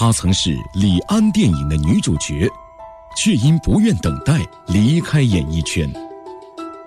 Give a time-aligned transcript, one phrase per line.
[0.00, 2.48] 她曾是李安电影的女主角，
[3.16, 5.92] 却因不愿等待离开演艺圈。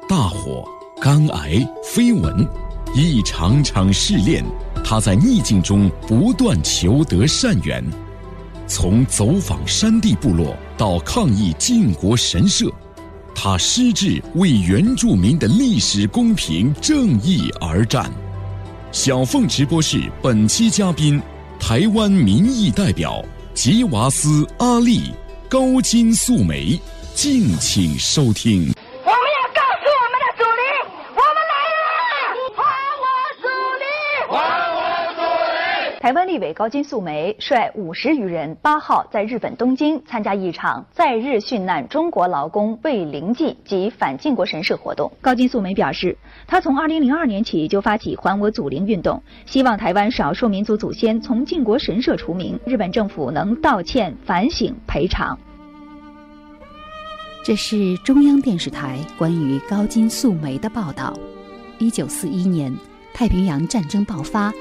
[0.08, 0.64] 大火、
[1.01, 2.47] 肝癌、绯闻，
[2.95, 4.42] 一场场试炼，
[4.82, 7.83] 她在逆境中不断求得善缘。
[8.66, 12.71] 从走访山地部落到抗议晋国神社，
[13.36, 18.09] 她矢志为原住民的历史公平正义而战。
[18.93, 21.21] 小凤直播室本期嘉宾。
[21.62, 23.23] 台湾民意代表
[23.54, 25.14] 吉娃斯阿丽
[25.47, 26.78] 高金素梅，
[27.14, 28.74] 敬请收听。
[29.04, 30.61] 我们要告诉我们的主力，
[31.14, 31.86] 我们来了！
[32.58, 32.60] 还
[33.00, 33.05] 我
[33.40, 33.46] 主
[33.80, 33.86] 力！
[34.28, 34.34] 还
[34.74, 34.82] 我
[35.16, 35.22] 主
[35.54, 35.91] 力！
[36.02, 45.12] 台湾立委高金素梅率五十余人，八号在日本东京参加一场在日殉难中国劳工慰灵祭及反靖国神社活动。
[45.22, 46.18] 高金素梅表示。
[46.48, 55.38] 她从二零零二年起就发起“还我祖灵”运动，希望台湾少数民族祖先从靖国神社除名，日本政府能道歉、反省、赔偿。
[57.46, 61.13] 这是中央电视台关于高金素梅的报道。
[61.77, 62.76] 一九四一年，
[63.13, 64.52] 太平洋战争爆发，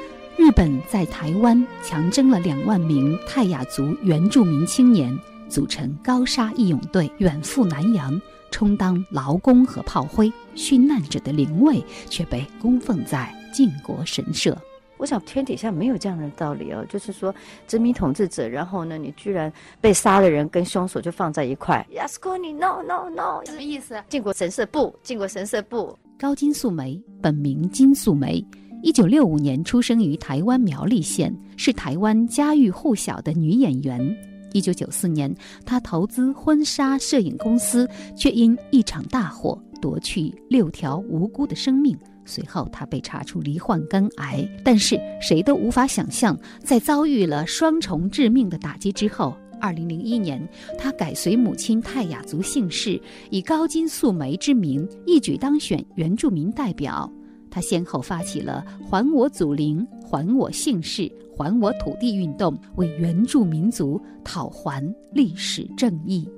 [0.40, 5.14] 日本在台湾强征了两万名泰雅族原住民青年，
[5.50, 8.18] 组成高沙义勇队，远赴南洋。
[8.50, 14.56] 充当劳工和炮灰，殉难者的灵位却被供奉在靖国神社。
[14.96, 17.34] 我想天底下没有这样的道理哦，就是说
[17.68, 21.86] 殖民统治者，然后呢，你居然被杀的人跟凶手就放在一块。
[21.94, 24.02] Yasuni no no no，什么意思？
[24.08, 25.94] 靖国神社不，靖国神社不。
[26.18, 28.42] 高金素梅，本名金素梅，
[28.82, 34.16] 一九六五年出生于台湾苗栗县，是台湾家喻户晓的女演员。
[34.52, 35.32] 一九九四年，
[35.66, 37.86] 她投资婚纱摄影公司，
[38.16, 41.96] 却因一场大火夺去六条无辜的生命。
[42.24, 44.48] 随后，她被查出罹患肝癌。
[44.64, 50.42] 但是，谁都无法想象，在遭遇了双重致命的打击之后，二零零一年，
[50.78, 52.98] 他改随母亲泰雅族姓氏，
[53.30, 57.12] 以高金素梅之名，一举当选原住民代表。
[57.50, 61.10] 他先后发起了“还我祖灵”“还我姓氏”。
[61.36, 66.28] 还我土地运动，为原住民族讨还历史正义。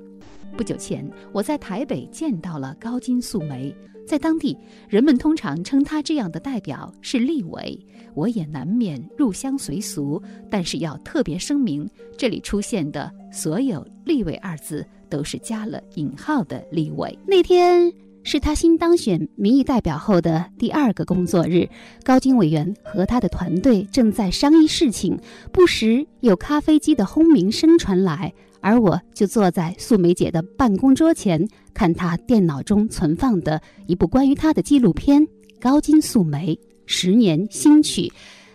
[0.55, 3.75] 不久前，我在台北见到了高金素梅，
[4.07, 4.57] 在当地
[4.87, 7.77] 人们通常称他这样的代表是立委，
[8.13, 11.85] 我也难免入乡随俗，但是要特别声明，
[12.17, 17.19] 这里出现的所有“立委”二字都是加了引号的立委。
[17.27, 17.91] 那天。
[18.23, 21.67] 是他新当选民意代表后的第二个工作日，
[22.03, 25.19] 高金委员和他的团队正在商议事情，
[25.51, 35.21] 不时有咖啡机的轰鸣声传来，而我就坐在素梅姐的办公桌前，看她电脑中存放的一部关于她的纪录片
[35.59, 38.03] 《高金素梅十年新曲》。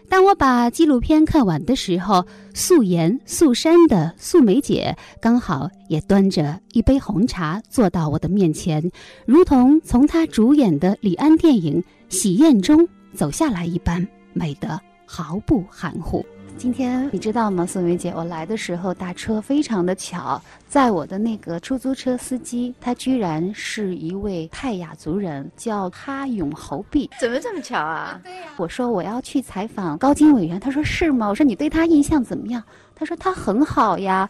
[0.08, 2.24] 当我把纪录片看完的时候，
[2.54, 8.91] 素颜素衫的素梅姐刚好也端着一杯红茶坐到我的面前，
[9.26, 16.24] 如同从她主演的李安电影《喜宴》中走下来一般，美得毫不含糊。
[16.58, 18.12] 今天你知道吗，宋梅姐？
[18.16, 27.08] 我来的时候打车非常的巧，在我的那个出租车司机，他居然是一位泰雅族人，叫哈永侯毕。
[27.20, 28.20] 怎么这么巧啊？
[28.24, 28.42] 对呀。
[28.56, 31.28] 我说我要去采访高金委员，他说是吗？
[31.28, 32.60] 我说你对他印象怎么样？
[32.92, 34.28] 他说他很好呀。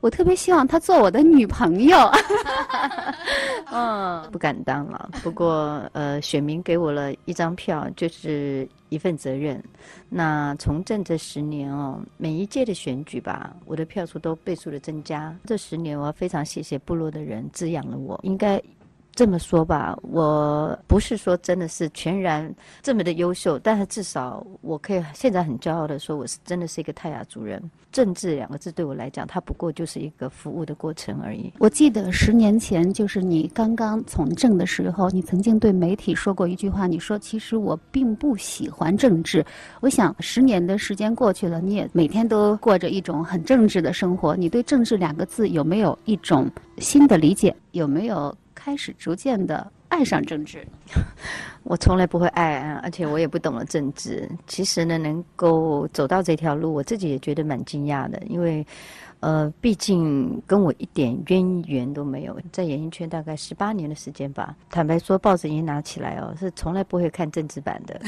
[0.00, 1.96] 我特别希望她做我的女朋友。
[3.72, 5.10] 嗯，不敢当了。
[5.22, 9.62] 不过，呃，选民给我了一张票，就是一份责任。
[10.08, 15.32] 那从政这十年哦，每一届的选举吧，我的票数都倍数的增加。
[15.44, 18.18] 这十年，我非常谢谢部落的人滋养了我。
[18.24, 18.60] 应该。
[19.20, 22.50] 这么说吧，我不是说真的是全然
[22.80, 27.62] 这么的优秀，但是至少我可以现在很骄傲的说，我是真的是一个泰雅族人。
[27.92, 31.52] 政治两个字对我来讲，它不过就是一个服务的过程而已。
[31.58, 39.44] 我记得十年前，就是你刚刚从政的时候，你曾经对媒体说过一句话，你说其实我并不喜欢政治。
[39.80, 44.34] 我想十年的时间过去了，你也每天都过着一种很政治的生活。
[44.34, 47.54] 你对政治两个字有没有一种新的理解？
[47.72, 48.34] 有没有？
[48.62, 50.62] 开始逐渐的爱上政治，
[51.64, 54.30] 我从来不会爱，而且我也不懂了政治。
[54.46, 58.64] 其实呢，能够走到这条路，我自己也觉得蛮惊讶的，因为，
[59.20, 62.38] 呃，毕竟跟我一点渊源都没有。
[62.52, 67.98] 在演艺圈大概十八年的时间吧，坦白说，报纸一拿起来哦，是从来不会看政治版的，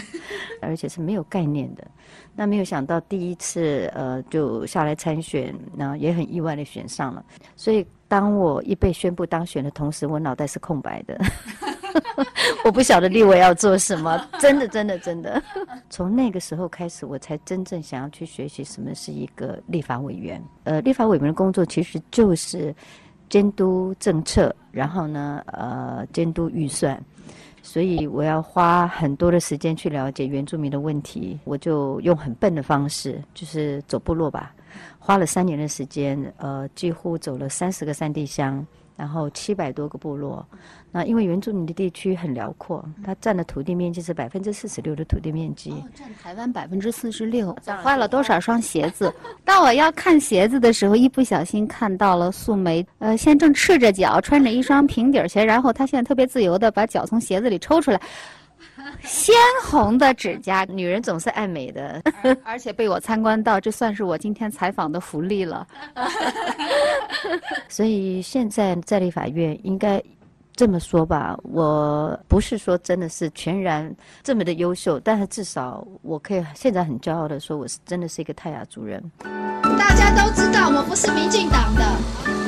[0.60, 1.82] 而且是没有概念的。
[2.36, 7.24] 那没有想到第一次呃就下来参选，那也很意外的选上了，
[7.56, 7.86] 所以。
[8.12, 11.18] 当我一被宣布当选的同时，我脑袋是空白的。
[12.62, 15.42] 我不晓得立委要做什么， 真的，真的，真的。
[15.88, 20.38] 从那个时候开始，我才真正想要去学习什么是一个立法委员。
[20.64, 22.74] 呃，立法委员的工作其实就是
[23.30, 27.02] 监督政策，然后呢，呃，监督预算。
[27.62, 34.54] 所以我要花很多的时间去了解原住民的问题，我就用很笨的方式，就是走部落吧，
[35.04, 38.64] 花了三年的时间，呃，几乎走了三十个山地乡。
[38.94, 40.46] 然后七百多个部落，
[40.92, 47.56] 那因为原住民的地区很辽阔，它占的土地面积是百分之四十六的土地面积，占台湾百分之四十六。
[47.82, 49.12] 花了多少双鞋子？
[49.44, 58.00] 当我要看鞋子的时候，一不小心看到了素梅，呃，现在正赤着脚，穿着一双平底鞋，然后她现在特别自由的把脚从鞋子里抽出来。
[59.02, 62.02] 鲜红的指甲，女人总是爱美的，
[62.44, 65.66] 而且被我参观到，这算是我今天采访的福利了。
[67.68, 70.02] 所以现在在立法院应该
[70.54, 79.02] 这么说吧，我不是说真的是全然这么的优秀，但是至少我可以现在很骄傲的说，我是真的是一个泰雅族人。
[79.78, 82.41] 大家都知道我不是民进党的，大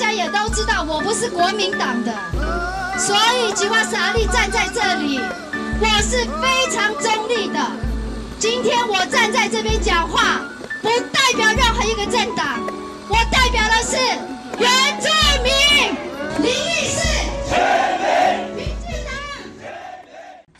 [0.00, 2.10] 大家也都知道我不是国民党的，
[2.98, 5.20] 所以吉瓦萨利站在这里。
[5.78, 7.60] 我是非常中立的。
[8.38, 10.40] 今天我站在这边讲话，
[10.80, 12.62] 不代表任何一个政党，
[13.10, 13.98] 我代表的是
[14.58, 14.70] 原
[15.02, 15.08] 住
[15.44, 15.52] 民。
[16.44, 17.99] 林义士。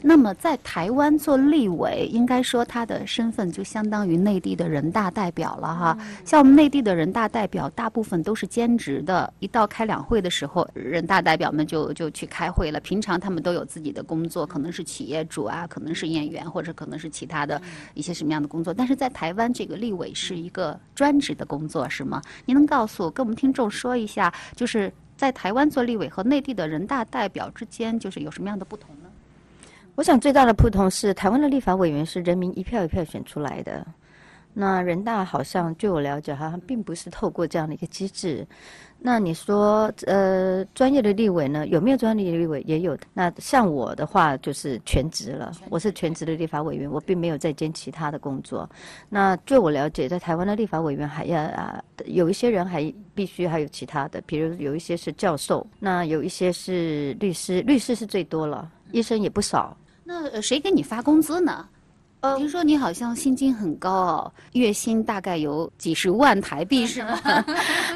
[0.02, 5.98] 那么，在台湾做立委，应该说他的身份就相当于内地的人大代表了哈。
[6.24, 12.80] 像我们内地的人大代表，大部分都是兼职的，一到开两会的时候，人大代表们就就去开会了。
[12.80, 17.60] 平常他们都有自己的工作，可能是企业主啊，可能是演员，或者可能是其他的
[17.94, 18.72] 一些什么样的工作。
[18.72, 22.22] 但是在台湾，这个立委是一个专职的工作，是吗？
[22.46, 28.99] 您能告诉跟我们听众说一下，就是在台湾做立委和内地的人大代表之间，就是有什么样的不同呢？
[30.00, 33.86] 我想最大的不同是，台湾的立法委员是人民一票一票选出来的，
[34.54, 38.46] 那人大好像据我了解，好像并不是透过这样的一个机制。
[38.98, 41.66] 那你说，呃，专业的立委呢？
[41.66, 42.62] 有没有专业的立委？
[42.66, 42.96] 也有。
[43.12, 48.66] 那像我的话，就是全职了，我是全职的立法委员，我并没有在兼其他的工作。
[49.10, 59.76] 那据我了解，在台湾的立法委员还要啊，有一些人还必须还有其他的，比如有一些是教授，那有一些是律师，律师是最多了，医生也不少。
[60.12, 61.64] 那谁给你发工资呢？
[62.18, 67.16] 呃听说你好像薪金很高哦，月薪大概有几十万台币 是吗？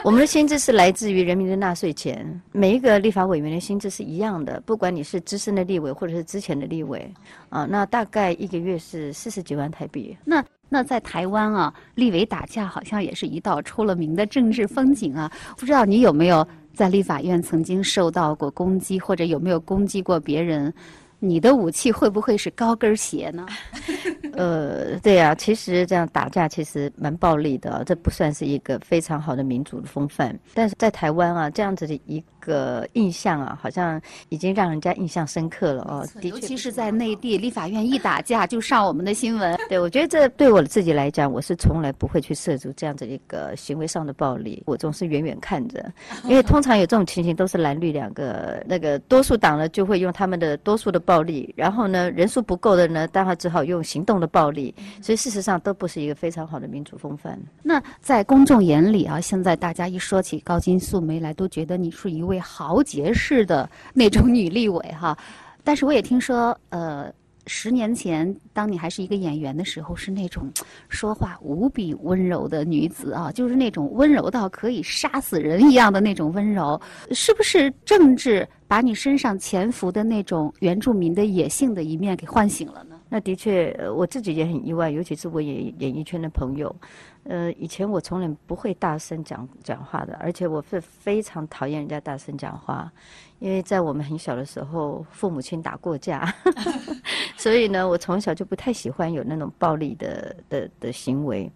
[0.05, 7.13] 我们的薪资是来自于人民的纳税钱，每一个立法委员的薪资是一样的，不管你是资深的立委或者是之前的立委
[7.49, 10.17] 啊，那大概一个月是四十几万台币。
[10.25, 20.73] 那那在台湾啊，立委打架好像也是一道出了名的政治风景啊，不知道你有没有在立法院曾经受到过攻击，或者有没有攻击过别人？
[21.19, 23.47] 你的武器会不会是高跟鞋呢？
[24.35, 30.37] 呃，对呀，其实这样打架其实蛮暴力的，这不算是一个非常好的民主的风范。
[30.55, 33.99] 但是在台湾啊，这样子的一个印象啊，好像
[34.29, 36.07] 已经让人家印象深刻了哦。
[36.21, 39.59] 尤其是在内地，立法院一打架就上我们的新闻。
[39.69, 45.91] 对，我觉得这对我自己来讲，我是从来不会去涉足这样子一个行为上的暴力，我总是远远看着，
[46.29, 51.15] 因为通常有这种情形都是蓝绿两个那个多数党呢，就会用他们的多数的暴。
[51.15, 57.39] 暴力，然后呢，人数不够的呢，当然只好用行动的暴力，所以事实上都不是一个非常好的民主风范。
[57.63, 65.17] 那在公众眼里啊，现在大家一说起高金素梅来，都觉得你是一位豪杰式的那种女立委哈。
[65.63, 67.13] 但是我也听说，呃。
[67.47, 70.51] 十年前，当你还是一个演员的时候，是那种
[70.89, 76.81] 说话无比温柔的女子啊，就是那种温柔到可以杀死人一样的那种温柔。
[77.11, 82.94] 是不是政治把你身上潜伏的那种原住民的野性的一面给唤醒了呢？
[83.15, 86.75] 那的确，我自己也很意外，尤其是我演演艺圈的朋友。
[87.23, 92.93] 呃，以前我从来不会大声讲讲话的，而且我是非常讨厌人家大声讲话。
[93.39, 96.35] 因为在我们很小的时候，父母亲打过架，
[97.39, 101.49] 所以呢，我从小就不太喜欢有那种暴力的的的行为。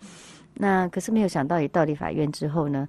[0.54, 2.88] 那可是没有想到，一到立法院之后呢，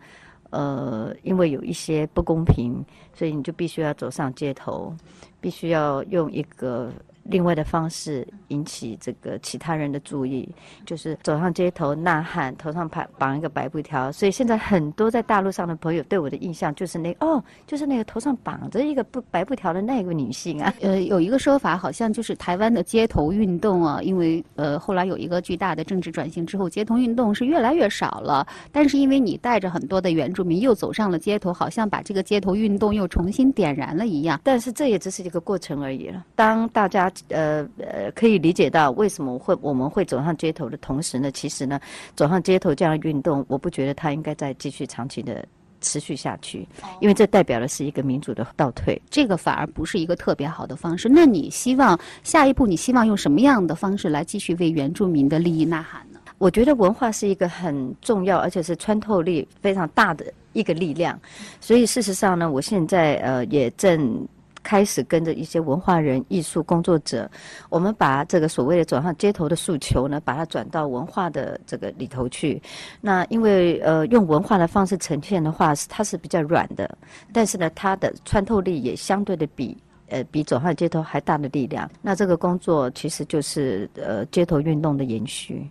[0.52, 2.86] 呃，因为有一些不公平，
[3.16, 4.96] 所以你就必须要走上街头，
[5.42, 6.94] 必须要用一个
[7.30, 10.48] 另外的方式引起这个其他人的注意，
[10.86, 14.12] 就是走上街头呐喊，头上绑绑一个白布条。
[14.12, 20.74] 所以现在很多在大陆上的朋友对我的印象就是那哦，就是那个头上绑着一个布白布条的那个女性啊。
[20.82, 28.46] 呃，有一个说法好像就是台湾的街头运动啊，因为呃后来有一个巨大的政治转型之后，街头运动是越来越少了。
[28.72, 34.40] 但是因为你带着很多的原住民又走上了街头，好像把这个街头运动又重新点燃了一样。
[34.44, 36.26] 但是这也只是一个过程而已了。
[36.36, 41.80] 当大家呃呃，可以理解到为什么会我们会走上街头的同时呢，其实呢，
[42.16, 45.46] 走上街头这样的运动，我不觉得它应该再继续长期的
[45.82, 46.68] 持续下去，
[47.00, 51.08] 因为这代表的是一个民主的倒退，这个反而不是一个特别好的方式。
[51.08, 56.20] 那你希望下一步你希望用什么样的方式来继续为原住民的利益呐喊呢？
[56.38, 61.20] 我觉得文化是一个很重要而且是穿透力非常大的一个力量，
[61.62, 64.28] 所以事实上呢，我现在呃也正。
[64.70, 67.28] 开始跟着一些文化人、艺术工作者，
[67.70, 72.62] 我们把这个所谓的走上街头的诉求呢，把它转到文化的这个里头去。
[73.02, 76.88] 那因为呃，用文化的方式呈现的话，是它是比较软的，
[77.34, 79.76] 但是呢，它的穿透力也相对的比
[80.10, 81.90] 呃比走上街头还大的力量。
[82.04, 85.68] 那这个工作其实就是呃街头运动的延续。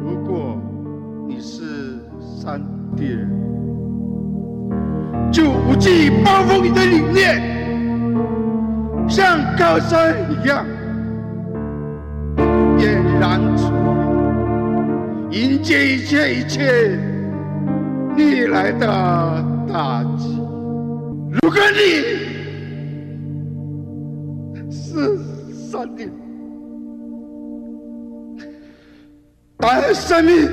[0.00, 0.56] 如果
[1.26, 1.98] 你是
[2.40, 2.62] 山
[2.96, 3.28] 地人，
[5.32, 7.61] 就无忌暴风雨的理念。
[9.08, 10.64] 像高山一样
[12.78, 13.70] 嫣然璀
[15.30, 16.98] 迎接一切一切
[18.16, 18.86] 逆来的
[19.68, 20.38] 打击。
[21.42, 21.78] 如果你
[24.70, 25.18] 是
[25.70, 26.10] 上帝，
[29.56, 30.48] 当生命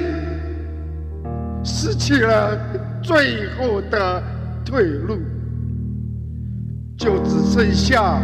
[1.64, 2.58] 失去了
[3.02, 4.24] 最后的
[4.66, 5.18] 退路。
[7.00, 8.20] 就只剩下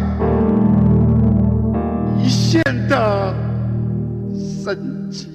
[2.21, 3.33] 一线的
[4.35, 5.31] 生机。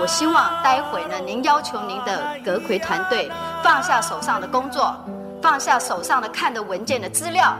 [0.00, 3.30] 我希望待会呢，您要求您的阁魁团队
[3.62, 4.92] 放下手上的工作，
[5.40, 7.56] 放下手上的看的文件的资料，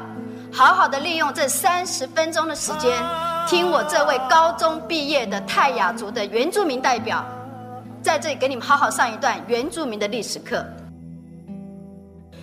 [0.53, 2.93] 好好的利用这三十分钟的时间。
[3.49, 7.27] 听我这位高中毕业的泰雅族的原住民代表，
[8.03, 10.63] 在这里给你们好好上一段原住民的历史课。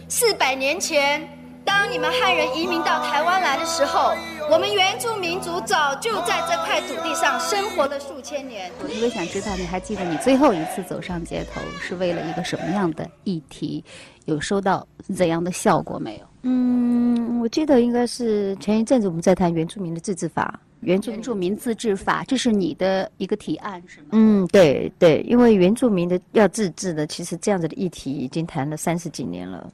[0.07, 1.21] 四百年前，
[1.63, 4.15] 当你们汉人移民到台湾来的时候，
[4.49, 8.71] 我们原住民族早就在这块土地上生活了数千年。
[8.81, 13.85] 我特别想知道，你还记得你最后一次走上街头是为了一个什么样的议题？
[14.25, 16.25] 有收到怎样的效果没有？
[16.41, 20.59] 嗯，我记得应该是前一阵子我们在谈原住民的自治法。
[20.85, 24.07] 原住民自治法，这是你的一个提案是吗？
[24.11, 29.71] 嗯，对对，因为原住民的要自治的，其实这样子的议题已经谈了三十几年了，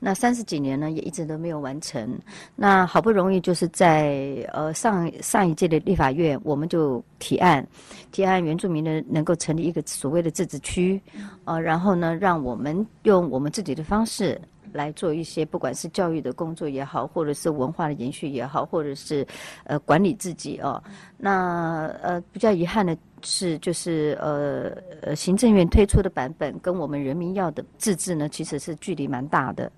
[0.00, 2.18] 那三十几年呢，也一直都没有完成。
[2.56, 7.66] 那好不容易就是在呃上上一届的立法院，我们就提案，
[8.10, 11.00] 提案原住民的能够成立一个所谓的自治区，
[11.44, 14.40] 呃，然后呢，让我们用我们自己的方式。
[14.74, 19.24] 来做一些，不管是教育的工作也好，或者是文化的延续也好，或者是
[19.62, 20.82] 呃管理自己哦。
[21.16, 29.70] 那呃比较遗憾的是，就是呃呃行政院推出的版本跟我们人民要的自治呢，其实是距离蛮大的。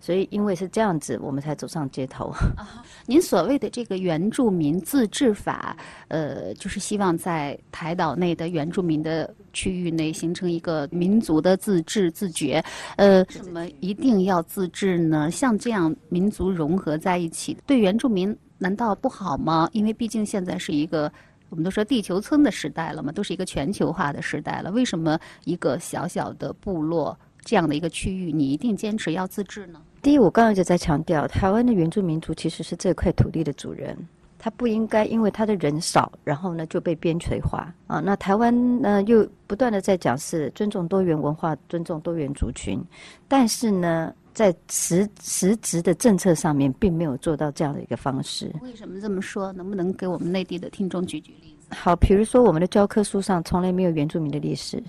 [0.00, 2.32] 所以因为是这样子，我们才走上街头。
[3.06, 5.76] 您所谓的这个原住民自治法，
[6.08, 9.34] 呃，就是希望在台岛内的原住民的。
[9.54, 12.64] 区域内形成一个民族的自治自觉，
[12.96, 15.28] 呃，什么一定要自治呢？
[15.32, 19.68] 像这样民族融合在一起，对原住民难道不好吗？
[19.72, 21.10] 因为毕竟现在是一个
[21.48, 24.70] 我们都说地球村的时代了嘛，都是一个全球化的时代了。
[24.70, 29.82] 为什么一个小小的部落这样的一个区域，你一定坚持要自治呢？
[30.00, 33.96] 第一，我刚刚就在强调，台湾的原住民族其实是这块土地的主人。
[34.40, 37.98] 他不应该因为他的人少，然后呢就被边陲化啊。
[37.98, 42.80] 那台湾呢又不断的在讲是尊重多元文化、尊重多元族群，
[43.26, 48.54] 但是呢在实实质的政策上面并没有做到这样的一个方式。
[48.62, 49.52] 为什么这么说？
[49.52, 51.74] 能不能给我们内地的听众举举例子？
[51.74, 54.80] 好，比如说我们的教科书上从来没有原住民的历史，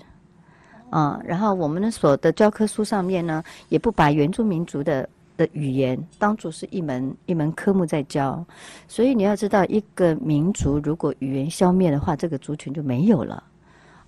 [0.90, 5.08] 啊，然后我们的所的教科书上面呢也不把原住民族的。
[5.36, 8.44] 的语言当做是一门一门科目在教，
[8.86, 13.42] 所以你要知道，一个民族如果语言消灭的话，这个族群就没有了。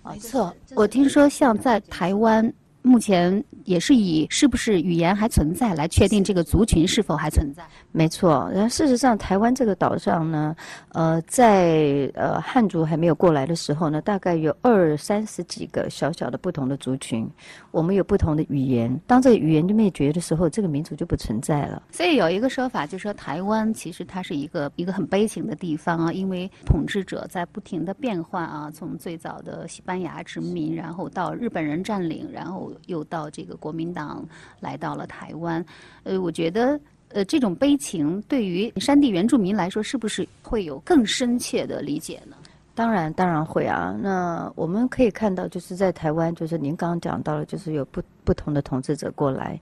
[0.05, 7.63] 没错，我听说像在台湾，目前也是以是不是语言还存在来确定这个族群是否还存在。
[7.91, 10.55] 没错，然后事实上，台湾这个岛上呢，
[10.89, 17.27] 呃，在呃汉族还没有过来的时候呢，大概有二三十几个小小的不同的族群，
[17.71, 18.99] 我们有不同的语言。
[19.07, 21.81] 当这个语言就灭绝的时候，这个民族就不存在了。
[21.91, 34.25] 所以有一个说法，就是说台湾其实它是一个一个很悲情的地方啊，因为统治者在不停的变换啊，从最早的西班牙殖民，然后到日本人占领，然后又到这个国民党
[34.59, 35.63] 来到了台湾。
[36.03, 36.79] 呃，我觉得。
[37.15, 42.35] 呃，这种悲情对于山地原住民来说，是不是会有更深切的理解呢？
[42.73, 43.95] 当然，当然会啊。
[44.01, 49.59] 那我们可以看到，就是在台湾，就是您刚刚讲到了，就是有不不同的统治者过来。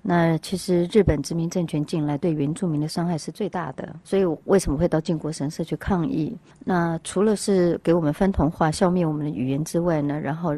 [0.00, 3.94] 那其实日本殖民政权进来，对原住民的伤害是最大的。
[4.04, 6.36] 所以为什么会到靖国神社去抗议？
[6.64, 10.18] 那除了是给我们翻同化、消灭我们的语言之外呢？
[10.20, 10.56] 然后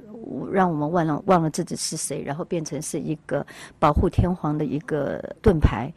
[0.50, 3.46] 让我们忘了忘了自己是谁，然后变成是一个
[3.78, 5.92] 保护天皇的一个盾牌。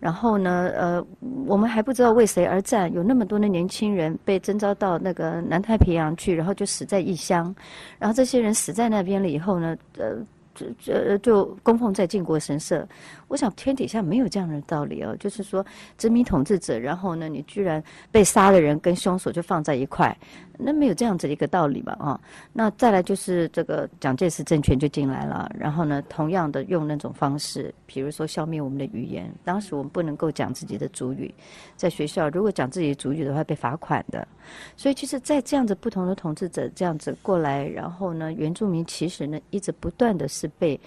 [0.00, 1.04] 然后呢，呃，
[1.46, 7.54] 我们还不知道为谁而战，有那么多的年轻人被征召到那个南太平洋去，然后就死在异乡，
[7.98, 10.16] 然后这些人死在那边了以后呢，呃，
[10.58, 12.86] 这这就供奉在靖国神社。
[13.28, 15.64] 我想天底下没有这样的道理哦，就是说
[15.96, 20.16] 殖民统治者，然后呢，你居然被杀的人跟凶手就放在一块，
[20.58, 21.92] 那没有这样子的一个道理嘛？
[22.00, 22.20] 啊，
[22.52, 29.30] 那再来就是这个蒋介石政权就进来了，然后呢，同样的用那种方式，比如说消灭我们的语言。
[29.44, 31.32] 当时我们不能够讲自己的主语，
[31.76, 34.26] 在学校如果讲自己的主语的话被罚款的。
[34.74, 40.80] 所以其实，在这样子不同的统治者这样子过来，然后呢，原住民其实呢一直不断的是被。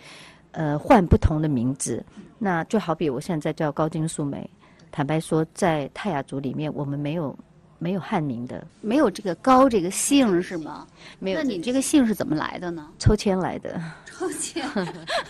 [0.52, 2.04] 呃，换不同的名字，
[2.38, 4.50] 那就好比我现在叫高金素梅。
[4.92, 7.34] 坦白说，在泰雅族里面，我们没有
[7.80, 10.86] 没有汉名的，没有这个高这个姓是吗？
[11.20, 11.38] 没有。
[11.38, 12.86] 那你这个姓是怎么来的呢？
[13.00, 13.82] 抽签来的。
[14.06, 14.62] 抽签，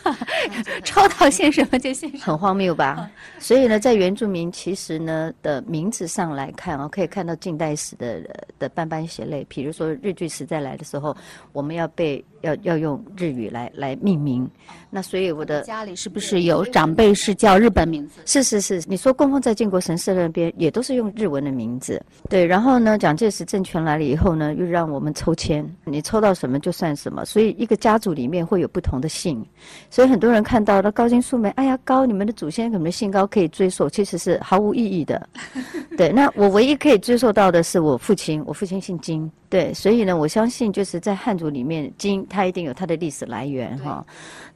[0.84, 2.24] 抽到姓什么就姓什么。
[2.24, 3.10] 很荒谬吧？
[3.38, 9.46] 所以呢，在原住民其实呢的名字上来看啊，可以看到近代史的的斑斑血泪。
[9.48, 11.16] 比如说日据时代来的时候，
[11.54, 12.26] 我们要被。
[12.42, 14.50] 要要用日语来来命名，
[14.90, 18.22] 那所以我的家里是不是有长辈是叫日本名字？
[18.26, 22.02] 是是是，你说供奉在靖国神社那边也都是用日文的名字。
[22.30, 27.26] 对，然后呢，蒋介石政权来了以后呢，又让我们抽签，你抽到什么就算什么。
[27.26, 29.46] 所以一个家族里面会有不同的姓，
[29.90, 35.30] 所以很多人看到了高金素梅，哎呀高，你们的祖先可能姓高可以追溯，其实是毫无意义的。
[35.98, 39.30] 对，那我唯一可以追溯到的是我父亲，我父亲姓金。
[39.50, 44.04] 对，所以呢，我相信就是在汉族里面，金它一定有它的历史来源哈。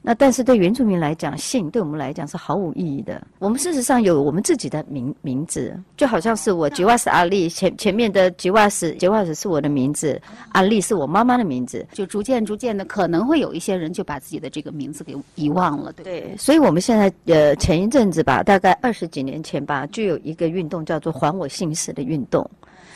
[0.00, 3.22] 那但是对原住民来讲，姓对我们来讲是毫无意义的。
[3.38, 10.20] 我们事实上有我们自己的名名字，就好像是我吉瓦斯阿丽前前面的吉瓦斯吉瓦斯是我的名字，
[10.52, 11.86] 阿丽是我妈妈的名字。
[11.92, 16.36] 就逐渐逐渐的，可能会有一些人就把自己的这个名字给遗忘了，对对。
[16.38, 22.48] 所以我们现在呃前一阵子吧，大概二十几年前吧，就有一个运动叫做“还我姓氏”的运动。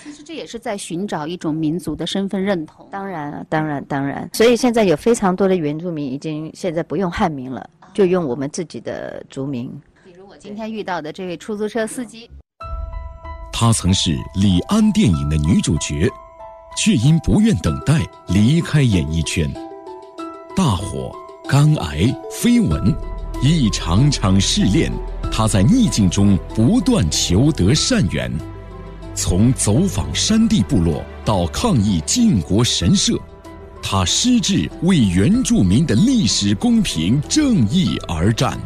[0.03, 2.89] 其实这也是在寻找一种民族的身份认同。
[2.91, 4.29] 当然，当然，当然。
[4.33, 9.71] 所以现在有非常多的原住民已经现在不用汉名了，就用我们自己的族名。
[10.05, 12.31] 比如我今天遇到的这位出租车司机，
[13.53, 16.09] 她曾是李安电影的女主角，
[16.77, 19.53] 却因不愿等待离开演艺圈。
[20.57, 21.15] 大火、
[21.49, 22.95] 肝癌、绯闻，
[23.43, 24.91] 一场场试炼，
[25.31, 28.31] 她在逆境中不断求得善缘。
[29.21, 33.21] 从走访山地部落到抗议晋国神社，
[33.83, 38.59] 他矢志为原住民的历史公平正义而战。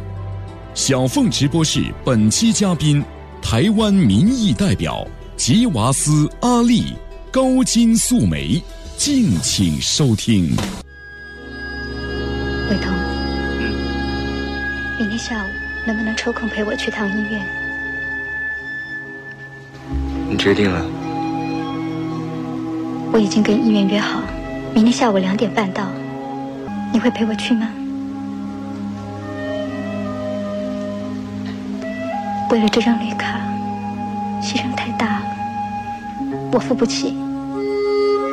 [0.73, 3.03] 小凤直播室本期嘉宾，
[3.41, 6.93] 台湾民意代表吉娃斯阿丽
[7.33, 8.63] 高金素梅，
[8.95, 10.55] 敬请收听。
[12.69, 12.93] 伟彤，
[14.97, 15.47] 明天下午
[15.85, 17.64] 能不能抽空陪我去趟医院？
[20.35, 20.85] 你决定了？
[23.13, 24.19] 我已经跟医院约好，
[24.73, 25.87] 明天下午两点半到。
[26.91, 27.69] 你会陪我去吗？
[32.51, 33.39] 为了这张绿卡，
[34.41, 35.23] 牺牲太大了，
[36.51, 37.15] 我付不起。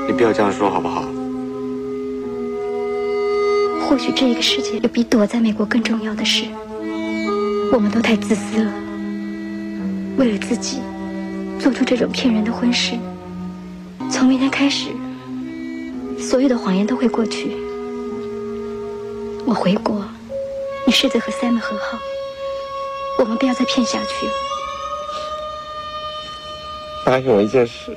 [0.08, 1.04] 你不要这样说好不好？
[3.86, 6.46] 或许这一个世界有比躲在美国更重要的事。
[7.72, 8.72] 我们都太自私了，
[10.16, 10.80] 为了自己。
[11.62, 12.98] 做出这种骗人的婚事，
[14.10, 14.88] 从明天开始，
[16.18, 17.56] 所有的谎言都会过去。
[19.46, 20.04] 我回国，
[20.84, 21.96] 你试着和 Sam 和好，
[23.20, 24.32] 我们不要再骗下去了。
[27.06, 27.96] 答应我一件事，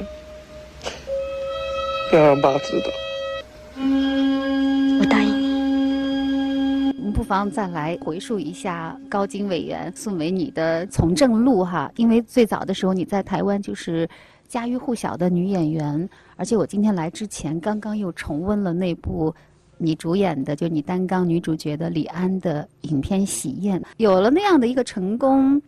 [2.12, 2.86] 不要让爸知道。
[7.26, 14.08] 方再来回溯一下高金委员素梅你的从政路哈，因为最早的时候你在台湾就是
[14.48, 19.34] 家喻户晓的女演员，而且我今天来之前刚刚又重温了那部
[19.80, 25.60] 你主演的，就你担纲女主角的李安的影片《喜宴》，有了那样的一个成功。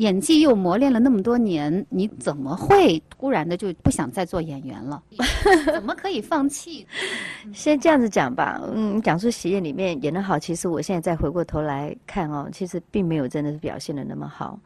[0.00, 5.02] 演技又磨练了那么多年，你怎么会突然的就不想再做演员了？
[5.74, 6.86] 怎么可以放弃？
[7.52, 14.58] 先这样子讲吧，嗯，讲述《喜宴》里面演得好，其实我现在再回过头来看哦，其实并没有真的是表现的那么好，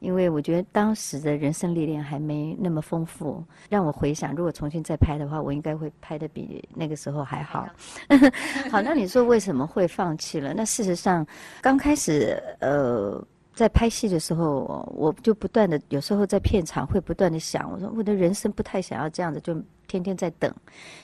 [0.00, 3.42] 因为我觉得当时的人生历练还没那么丰富。
[3.70, 7.66] 让我回想，如果重新再拍的话，我应该会拍的比那个时候还好。
[8.70, 10.52] 好，那你说为什么会放弃了？
[10.52, 11.26] 那事实上，
[11.62, 13.26] 刚开始呃。
[13.54, 19.54] 在拍戏的时候，我就不断的，有时候在片场会不断的想，我说我的人生不太想要这样子，就
[19.86, 20.52] 天天在等，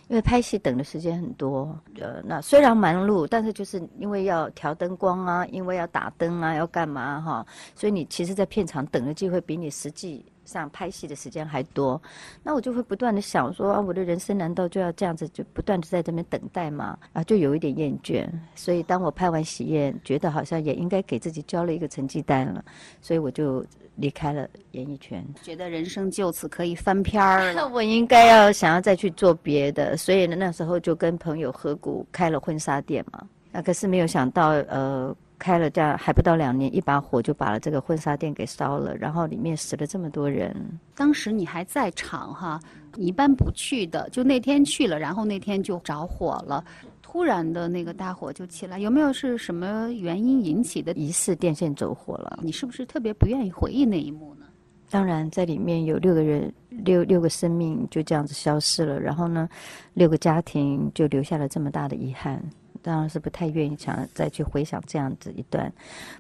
[0.09, 1.79] 因为拍戏等的时间很多。
[2.01, 10.25] 呃，那虽然忙碌，但是就是因为要调灯光啊，因为要打灯啊，要干嘛哈，所以你其实，在片场等的机会比你实际。
[10.51, 12.01] 上拍戏的时间还多，
[12.43, 16.99] 那我就会不断的想说啊，我的人生难道就要这样子，就不断的在这边等待吗？
[17.13, 18.29] 啊，就有一点厌倦。
[18.57, 22.65] 所以当我拍完喜宴，觉得好像也应该给自己交了一个成绩单了，
[23.01, 27.69] 所以我就离开了演艺圈，觉得人生就此可以翻篇儿了。
[27.71, 33.23] 我应该要想要再去做别的，所以呢，那时候就跟朋友合股开了婚纱店嘛。
[33.53, 35.15] 那可是没有想到，呃。
[35.41, 40.55] 开了这样还不到两年，一把火就把了这个婚纱店给烧了，然后里面死了这么多人。
[40.95, 42.61] 当时你还在场哈，
[42.95, 46.63] 你一般不去的，就那天去了，然后那天就着火了，
[47.03, 50.93] 突然的那个大火就起来，有没有是什么原因引起的？
[50.93, 52.39] 疑似电线走火了。
[52.43, 54.45] 你是不是特别不愿意回忆那一幕呢？
[54.91, 59.49] 当然，在里面有六个人，六六个生命就这样子消失了，然后呢，
[59.95, 62.43] 六个家庭就留下了这么大的遗憾。
[62.83, 65.73] 当然是不太愿意想再去回想这样子一段，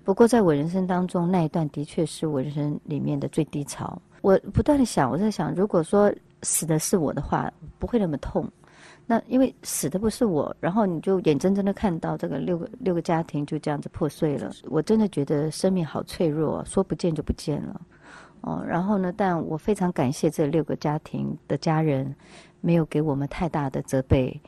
[0.04, 4.00] 不过在我人生当中那一段的确是我人生里面的最低潮。
[4.22, 8.46] 我不断的想，我在想，如果说死的是我的话，不会那么痛。
[9.06, 14.52] 那因为死的不是我，然后你就眼睁睁的看到这个六个六个家庭就这样子破碎了。
[14.68, 17.80] 我真的觉得生命好脆弱，说不见就不见了。
[18.42, 22.14] 哦，然后呢，但我非常感谢这六个家庭的家人，
[22.60, 24.40] 没有给我们太大的责备。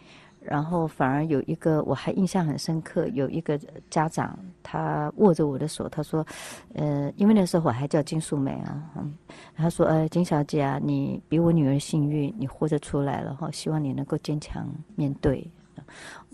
[0.42, 6.26] 然后反而有一个我还印象很深刻，有一个家长他握着我的手，他说
[6.74, 8.90] ：“呃，因为那时候我还叫金素梅啊，
[9.55, 15.48] 他说：‘呃，金小姐啊，你比我女儿幸运，你活着出来了哈，希望你能够坚强面对。’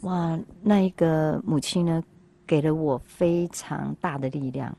[0.02, 2.02] 哇，那一个母亲呢，
[2.46, 4.76] 给了我非常大的力量。”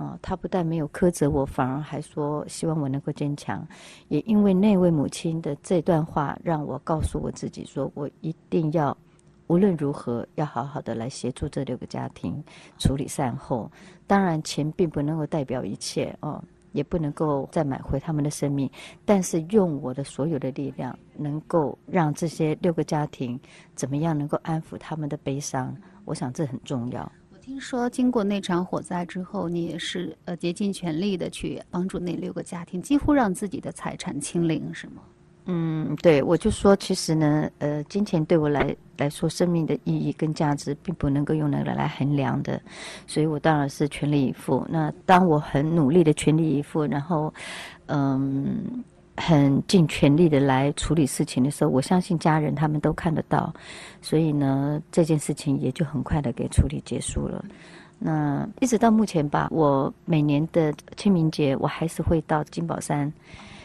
[0.00, 3.62] 啊，他不但没有苛责我，反而还说希望我能够坚强。
[4.08, 8.96] 也因为那位母亲的这段话，让我告诉我自己，说我一定要
[9.48, 12.42] 无论如何要好好的来协助这六个家庭
[12.78, 13.70] 处理善后。
[14.06, 18.70] 当然，钱并不能够代表一切哦，也不能够再买回他们的生命。
[19.04, 23.38] 但是用我的所有的力量，能够让这些六个家庭
[23.74, 27.12] 怎么样能够安抚他们的悲伤，我想这很重要。
[27.50, 35.02] 听说经过那场火灾之后，你也是呃竭尽全力的去帮助那六个家庭，几乎让自己的财产清零，是吗？
[35.46, 42.60] 嗯，对，我就说，其实呢，呃，金钱对我来来说，生命的意义跟价值，并不能够用那个来衡量的，
[43.08, 44.64] 所以我当然是全力以赴。
[44.70, 47.34] 那当我很努力的全力以赴，然后，
[47.86, 48.84] 嗯。
[49.20, 53.52] 很尽全力的来处理事情的时候，我相信家人他们都看得到，
[54.00, 57.44] 所以呢，这件事情也就很快的给处理结束了。
[57.98, 63.12] 那一直到目前吧，我每年的清明节，我还是会到金宝山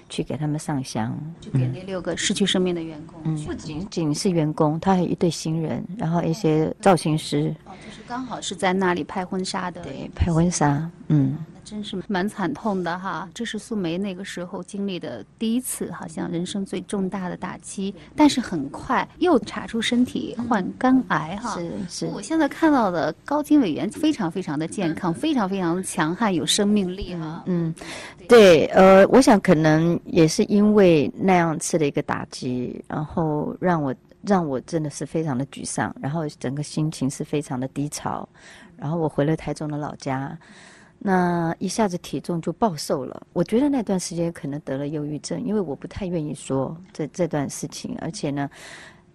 [0.09, 3.21] 去给他们上香，就给那六个失去生命的员工。
[3.23, 7.55] 嗯，不仅仅是员工，他还有一对新人，然后一些造型师。
[7.65, 9.81] 哦，就是刚好是在那里拍婚纱的。
[9.81, 11.37] 对，拍婚纱，嗯。
[11.65, 17.93] 真是蛮惨痛的哈，这是素梅那个时候经历的第一次，好像人生最重大的打击。
[18.15, 21.55] 但是很快又查出身体患肝癌哈。
[21.55, 22.05] 是是。
[22.13, 27.43] 我现在看到的高金委员非常非常的健康，非常非常的强悍，有生命力哈。
[27.47, 27.73] 嗯，
[28.29, 38.27] 对，呃，我想可能也是因为那样次的一个打击，然后让我让我真的是非常的沮丧，然后整个心情是非常的低潮，
[38.77, 40.37] 然后我回了台中的老家。
[41.07, 48.49] 那一下子体重就暴瘦了，我觉得那段时间可能得了忧郁症，因为我不太愿意说这这段事情，而且呢，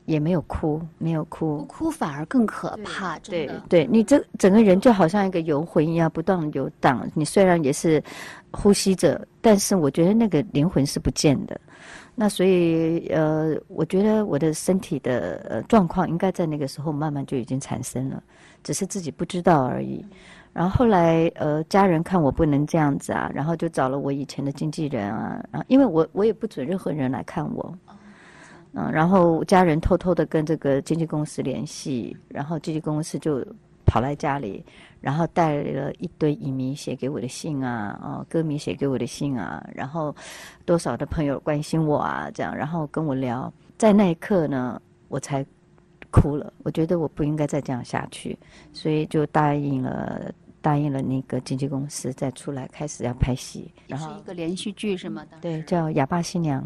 [0.04, 3.18] 也没有哭，没有哭，哭反而更可怕。
[3.18, 7.04] 对对，你这整个人就好像一个游魂一样，不断游荡。
[7.12, 8.00] 你虽然也是
[8.52, 11.60] 呼吸着，但是我觉得那个灵魂是不见的。
[12.14, 18.22] 那所以呃，我觉得我的身体的呃状况应该在那个时候慢慢就已经产生了，
[18.62, 20.06] 只是自己不知道而已。
[20.52, 27.74] 然后后来呃，家人看我不能这样子啊，然后就找了我以前的经纪人啊，然后因为我我也不准任何人来看我。
[28.72, 33.44] 嗯，然后家人偷偷的跟这个经纪公司联系，然后经纪公司就
[33.84, 34.64] 跑来家里，
[35.00, 40.14] 然后带了一堆影迷写给我的信啊，哦，歌迷写给我的信啊，然后
[40.64, 45.44] 多少的朋友关心我啊，这样，然后跟我聊，在那一刻呢，我才
[46.10, 48.38] 哭了，我觉得我不应该再这样下去，
[48.72, 55.24] 所以就答应了，答应了那个经纪公司再出来开始要拍戏，然后是一个连续剧是吗？
[55.40, 56.62] 对，叫《哑巴新娘》。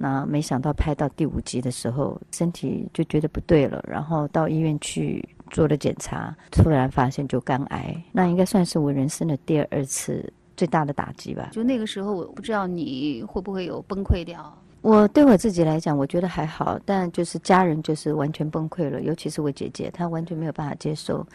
[0.00, 11.48] 那没想到拍到第五集的时候，身体就觉得不对了，然后到医院去做了检查，突然发现就肝癌，那应该算是我人生的第二次最大的打击吧。
[11.50, 14.56] 就那个时候，我不知道你会不会有崩溃掉。
[14.80, 21.26] 我对我自己来讲，我觉得还好，但就是家人就是完全崩溃了，尤其是我姐姐，她完全没有办法接受。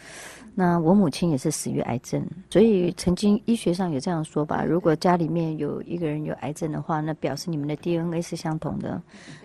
[0.56, 9.02] 那我母亲也是死于癌症，所以曾经医学上有这样说吧：如果家里面有一个人有癌症的话，那表示你们的 DNA 是相同的，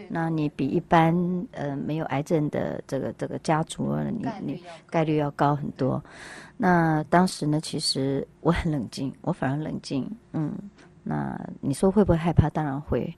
[0.07, 1.13] 那你比一般
[1.51, 6.01] 呃没有癌症的这个这个家族，你你概率要高很多。
[6.55, 10.53] 那当时呢，其实我很冷静，我反而冷静，嗯，
[11.03, 12.49] 那你说会不会害怕？
[12.51, 13.12] 当然会。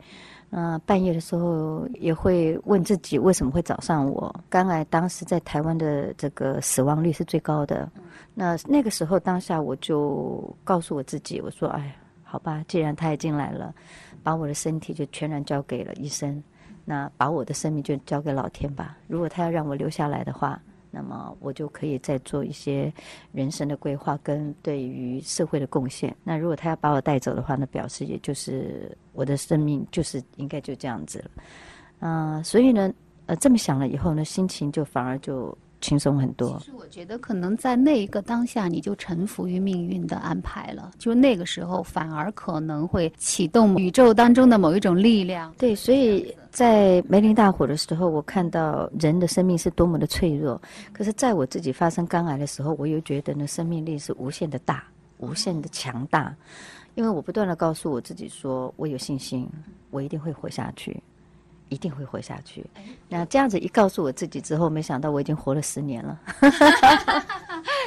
[0.54, 4.36] 那半夜的时候也会问自己为什么会找上我？
[4.50, 7.90] 肝癌当时在台湾的这个死亡率是最高的。
[8.34, 13.74] 那那个时候当下我就告诉我自己，我说：“哎，好吧，既然他已经来了，
[14.22, 16.44] 把我的身体就全然交给了医生，
[16.84, 18.98] 那把我的生命就交给老天吧。
[19.08, 20.62] 如果他要让我留下来的话。”
[20.92, 22.94] 那么我就可以再做一些
[23.32, 26.16] 人生的规划跟对于社会的贡献。
[26.24, 32.08] 那如果他要把我带走的话，那表示也就是我的生命就是应该就这样子了。
[32.08, 32.94] 啊，所以呢，
[33.26, 35.58] 呃，这么想了以后呢，心情就反而就。
[35.84, 36.60] 轻松很多。
[36.60, 40.92] 其实我觉得，可能在那一个当下，你就臣服于命运的安排了。
[41.00, 45.52] 就那个时候，反而可能会启动宇宙当中的某一种力量。
[45.58, 50.62] 对，所以在梅林大火的时候，我看到人的生命是多么的脆弱。
[50.92, 54.84] 可是，在我自己发生肝癌的时候，我又觉得呢，生命力是无限的大，
[55.18, 56.36] 无限的强大。
[56.96, 59.50] 因为我不断的告诉我自己说，我有信心，
[59.90, 61.02] 我一定会活下去。
[61.70, 62.66] 一定会活下去。
[63.08, 66.20] 那这样子一告诉我自己之后，没想到我已经活了十年了。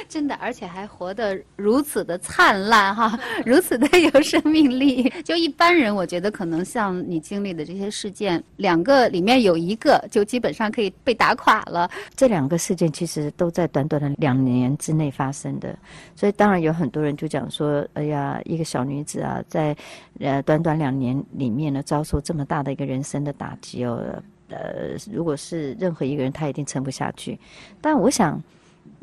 [0.07, 5.11] 真的，而且还活得如此的灿烂哈， 如此的有生命力。
[5.23, 11.89] 就一般人，我觉得可能像你经历的这些事件，两个里面有一个就基本上可以被打垮了。
[12.15, 15.77] 这两个事件其实都在短短的两年之内发生的，
[16.15, 19.75] 所以当然有很多人就讲说：“哎呀，一个小女子啊，在
[20.19, 24.01] 呃短短两年里面呢，遭受这么大的一个人生的打击哦，
[24.49, 27.37] 呃，如果是任何一个人，他一定撑不下去。”
[27.81, 28.41] 但我想。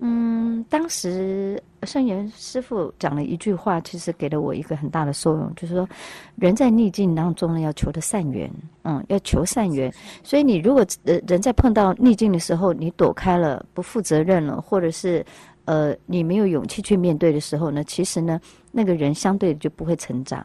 [0.04, 5.88] 嗯，当时圣严师傅讲了一句话，其实给了我一个很大的作用，就是说，
[6.34, 8.50] 人在逆境当中呢，要求的善缘，
[8.82, 9.92] 嗯，要求善缘。
[10.24, 15.24] 所以你如果呃人在碰到逆境的时候，你躲开了，不负责任了，或者是
[15.66, 18.40] 呃你没有勇气去面对的时候呢，其实呢，
[18.72, 20.44] 那个人相对就不会成长，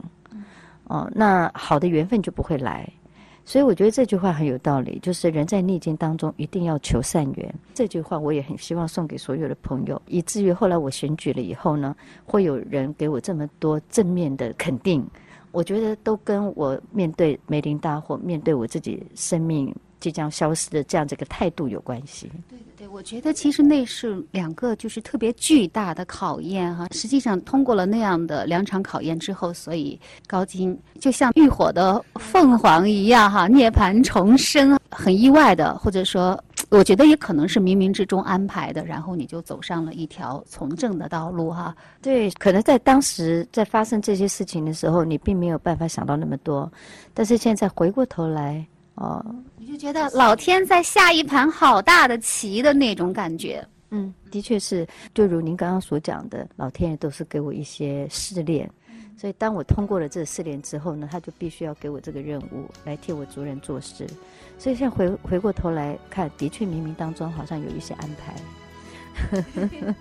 [0.84, 2.88] 哦，那好的缘分就不会来。
[3.48, 7.56] 所以我觉得这句话很有道理，就是人在逆境当中一定要求善缘。
[7.74, 15.02] 这句话我也很希望送给所有的朋友，以至于后来我选举了以后呢，会有人给我这么多正面的肯定。
[15.54, 22.32] 我觉得都跟我面对梅林大火、面对我自己生命即将消失的这样这个态度有关系。
[22.50, 22.58] 对。
[22.78, 26.88] 对，我觉得其实那是两个就是特别巨大的考验哈。
[26.92, 38.86] 实际上通过了那样的两场考验之后，所以高金就像浴火的凤凰一样哈，涅槃重生，很意外的，或者说，我觉得也可能是冥冥之中安排的。
[38.86, 41.76] 然后你就走上了一条从政的道路哈。
[42.00, 46.72] 对，可能在当时在发生这些事情的时候，你并没有办法想到那么多，
[47.16, 48.64] 但是现在回过头来。
[48.98, 49.24] 哦，
[49.58, 53.64] 你就觉得老天在下一盘好大的棋的那种感觉。
[53.92, 58.70] 嗯，的确是，就如您刚刚所讲的，老天爷都是给我一些试炼，
[59.16, 64.08] 所以当我通过了这个试炼之后呢，他就必须要给我这个任务来替我族人做事。
[64.58, 68.36] 所以现在回回过头来看，的确冥冥当中好像有一些安排。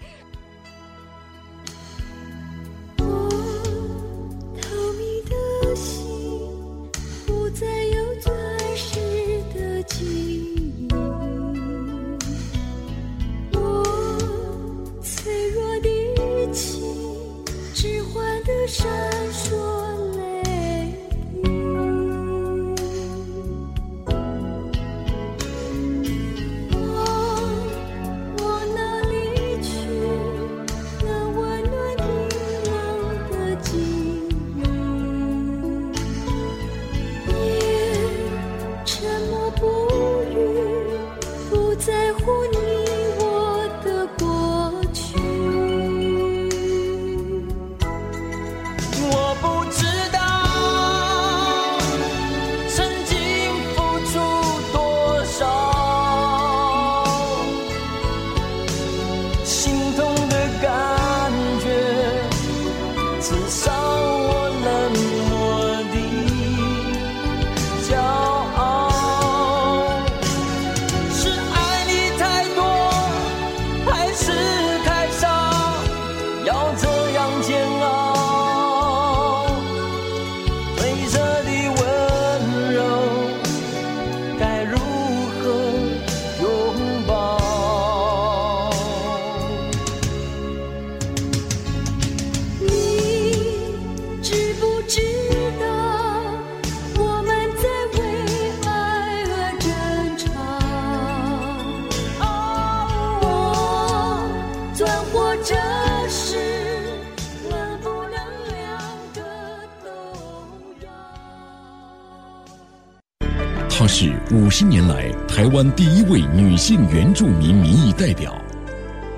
[115.56, 118.38] 湾第一位女性原住民民意代表。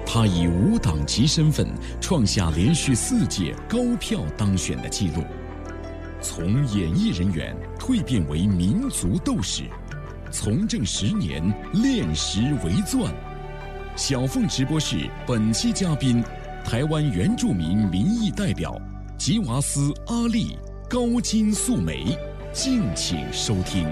[0.07, 1.67] 她以无党籍身份
[2.01, 5.25] 创下连续四届高票当选的纪录。
[6.23, 9.65] 从演艺人员蜕变为民族斗士，
[10.31, 13.13] 从政十年炼石为钻。
[13.97, 16.23] 小凤直播室本期嘉宾，
[16.65, 18.81] 台湾原住民民意代表
[19.19, 20.57] 吉娃斯阿丽
[20.89, 22.17] 高金素梅，
[22.53, 23.89] 敬请收听。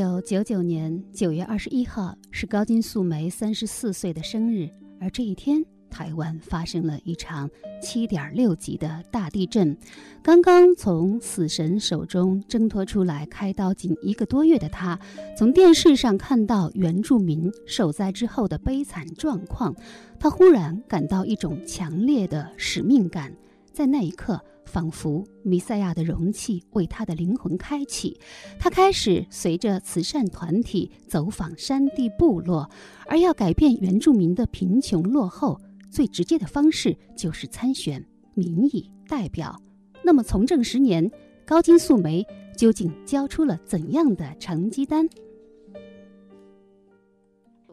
[0.00, 4.66] 九九九年九月二十一号是高金素梅三十四岁的生日，
[4.98, 7.50] 而这一天，台湾发生了一场
[7.82, 9.76] 七点六级的大地震。
[10.22, 14.98] 刚刚从死神手中挣脱出来，开刀仅一个多月的她，
[15.36, 19.76] 从电视上看到原住民受灾之后的悲惨状况，
[20.18, 23.30] 她忽然感到一种强烈的使命感。
[23.70, 24.42] 在那一刻。
[24.70, 28.16] 仿佛弥赛亚的容器为他的灵魂开启，
[28.58, 32.70] 他开始随着慈善团体走访山地部落，
[33.08, 39.60] 而要改变原住民的贫穷落后，最直接的方式就是参选民意代表。
[40.04, 41.10] 那么从政十年，
[41.44, 42.24] 高金素梅
[42.56, 45.08] 究竟交出了怎样的成绩单？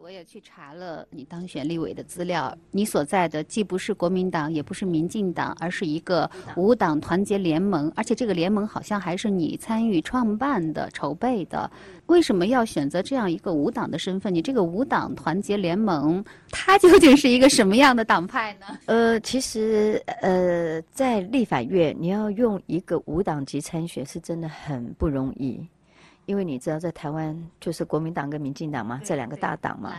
[0.08, 11.70] 我也去查了你当选立委的资料，你所在的既不是国民党，也不是民进党，而是一个无党团结联盟，而且这个联盟好像还是你参与创办的、筹备的。
[12.06, 14.34] 为什么要选择这样一个无党的身份？
[14.34, 18.66] 你这个无党团结联盟，它究竟是一个什么样的党派呢？
[18.86, 25.68] 呃，其实呃，在立法院，你要用一个无党籍参选，是真的很不容易。
[26.28, 29.94] 因为你知道，在台湾就是国民党跟民进党嘛，这两个大党嘛，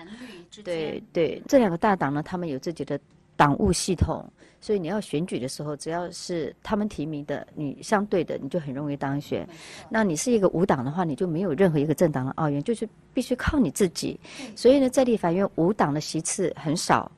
[0.63, 2.99] 对对，这两个大党呢，他们有自己的
[3.35, 4.23] 党务系统。
[4.61, 9.47] 所以你要选举的时候，只要是他们提名的，你相对的你就很容易当选。
[9.89, 14.19] 那你是一个无党的话，你就没有任何一个政党的奥运，就是必须靠你自己。
[14.57, 17.09] 所以呢，在立法院无党的席次很少。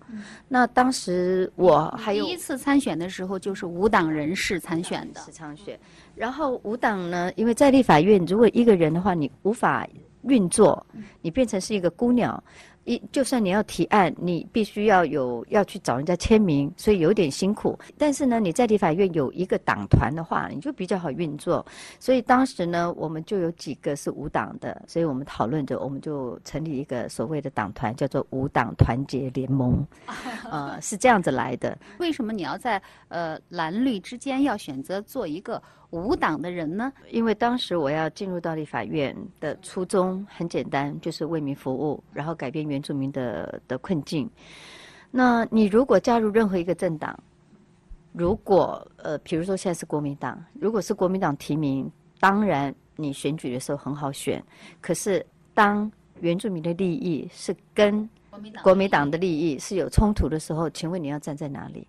[0.48, 5.20] 那当时我还有第一次参选的时候，就是无党人士参选的。
[5.22, 5.80] 是参选。
[6.16, 9.88] 然后无党呢，因为在立法院，如果一个人的话，你无法
[10.24, 10.86] 运作，
[11.22, 12.44] 你变成是一个孤鸟。
[12.86, 17.78] 一，就算你要提案，你必须要有要去找人家签名，所以有点辛苦。
[17.96, 21.64] 但是呢，你在立法院有一个党团的话，你就比较好运作。
[22.00, 29.86] 所以当时呢，我们就有几个是无党的，所以我们讨论着，我们就成立一个所谓的党团，叫做无党团结联盟。
[30.50, 31.78] 呃，是这样子来的。
[32.00, 35.62] 为什么你要在呃蓝绿之间要选择做一个？
[35.92, 36.92] 无党的人呢？
[37.10, 44.30] 因为当时我要进入到立法院的初衷很简单，就是为民服务，然后改变原住民的的困境。
[45.12, 47.18] 那你如果加入任何一个政党，
[48.14, 54.42] 如果呃，比如说现在是国民党，如果是国民党提名，当然你选举的时候很好选。
[54.80, 58.10] 可是当原住民的利益是跟
[58.64, 61.86] 国民党的利益是有冲突的时候，请问你要站在哪里？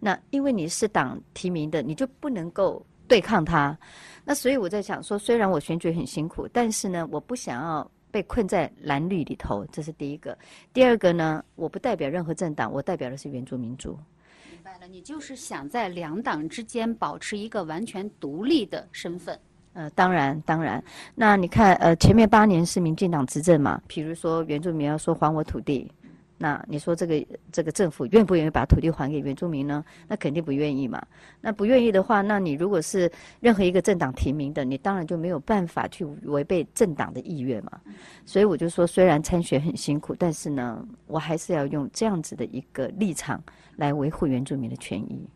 [0.00, 2.84] 那因为你是党提名的，你就不能够。
[3.08, 3.76] 对抗他，
[4.24, 10.36] 那所以我在想说，虽然我选举很辛苦，但是呢，我不想要被困在蓝绿里头，这是第一个。
[10.72, 13.98] 第二个呢，我不代表任何政党，我代表的是原住民族。
[14.50, 19.38] 明白了，你就是想在两党之间保持一个完全独立的身份。
[19.74, 20.82] 呃，当然，当然。
[21.14, 25.90] 那你看，呃，前面八年是民进党执政嘛，比如说原住民要说还我土地。
[26.38, 29.82] 那你说这个这个政府愿不愿意把土地还给原住民呢？
[30.06, 31.02] 那肯定不愿意嘛。
[31.40, 33.10] 那不愿意的话，那你如果是
[33.40, 37.80] 任何一个政党提名的，你当然就没有办法去违背政党的意愿嘛。
[38.26, 43.42] 所以我就说，虽然参选很辛苦，但是呢，我还是要用这样子的一个立场
[43.76, 45.26] 来维护原住民的权益。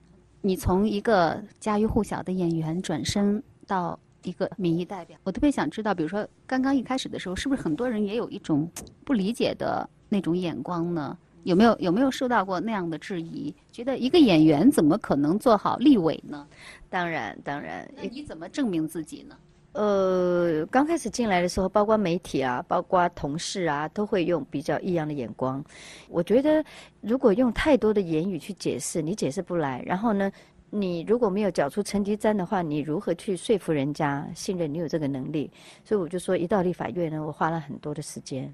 [0.43, 8.71] 你从一个家喻户晓的演员转身到一个民意代表，我特别想知道，比如说刚刚一开始的时候，是不是很多人也有一种
[9.03, 9.89] 不理解的？
[10.11, 11.17] 那种眼光呢？
[11.45, 13.55] 有没有有没有受到过那样的质疑？
[13.73, 16.47] 觉得一个演员怎么可能做好立委呢？
[16.91, 17.91] 当然，当然。
[17.97, 19.35] 那你怎么证明自己呢？
[19.73, 25.65] 呃，刚开始进来的时候，包括媒体啊，包括同事啊，都会用比较异样的眼光。
[26.11, 26.63] 我觉得，
[27.01, 29.83] 如果用太多的言语去解释，你解释不来。
[29.87, 30.31] 然后呢，
[30.69, 35.51] 你如果没有缴出成绩单的话，你如何去说服人家信任你有这个能力？
[35.85, 38.53] 所以我就说，一到立法院呢，我花了很多的时间。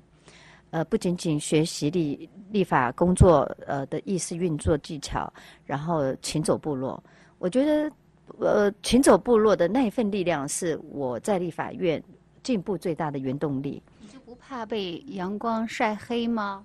[0.70, 5.32] 呃，不仅仅学习立立法工作呃的意识运作技巧，
[5.64, 7.02] 然后行走部落。
[7.38, 7.92] 我觉得，
[8.38, 12.02] 呃，行走部落的那一份力量是我在立法院
[12.42, 13.82] 进步最大的原动力。
[14.00, 16.64] 你就不怕被阳光晒黑吗？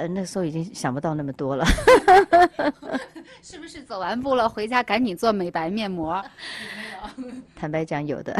[0.00, 1.64] 呃，那时候已经想不到那么多了。
[3.42, 6.22] 是不是走完步了回家赶紧做美白面膜？
[7.54, 8.34] 坦白讲，有的。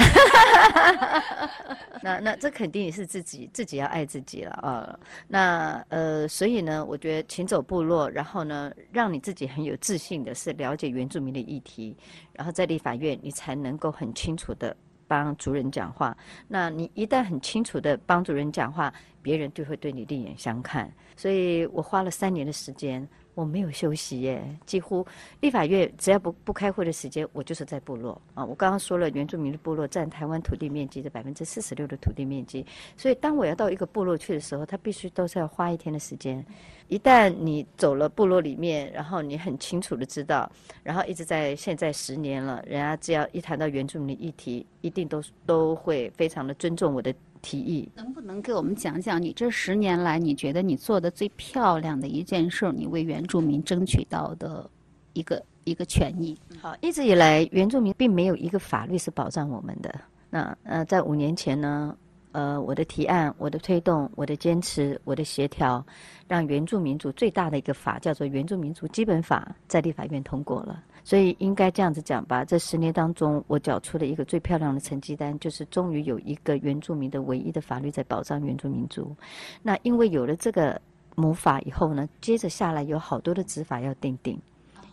[2.02, 4.98] 那那这肯定也是自己自己要爱自己了啊。
[5.28, 11.94] 那呃，所以呢，我觉得请走部落，然后呢，让你自己很有自信的是了解原住民的议题，
[12.32, 14.74] 然后在立法院你才能够很清楚的
[15.10, 16.16] 帮族人讲话。
[16.46, 20.88] 那你一旦很清楚的帮族人讲话，别人就会对你另眼相看。
[21.16, 23.06] 所以我花了三年的时间。
[23.34, 25.06] 我没有休息耶，几乎
[25.40, 28.44] 立法院只要不不开会的时间，我就是在部落啊。
[28.44, 32.66] 我刚刚说了，原住民的部落占台湾土地面积的百分之四十六的土地面积，
[32.96, 36.44] 所以当我要到一个部落去的时候，他必须都是要花一天的时间。
[36.88, 40.50] 一旦你走了部落里面，然后你很清楚的知道，
[40.82, 47.14] 然后一直在现在十年了，人家只要一谈到原住民的议题，一定都都会非常的尊重我的。
[47.42, 52.70] 提议能不能给我们讲讲你这十年来你觉得你做的最漂亮的一件事？
[52.72, 54.68] 你为原住民争取到的
[55.12, 56.36] 一个一个权益？
[56.60, 59.94] 好，一直以来原住民并没有一个法律是保障我们的。
[60.28, 61.96] 那呃，在五年前呢，
[62.32, 65.84] 呃，我的提案、我的推动、我的坚持、我的协调，
[66.28, 70.84] 让原住民族最大的一个法叫做《原住民族基本法》在立法院通过了。
[71.10, 79.12] 所以应该这样子讲吧，这十年当中，我缴出了一个最漂亮的成绩单，就是终于有一个原住民的唯一的法律在保障原住民族。
[79.60, 80.80] 那因为有了这个
[81.16, 84.40] 母法以后呢，接着下来有好多的执法要定定，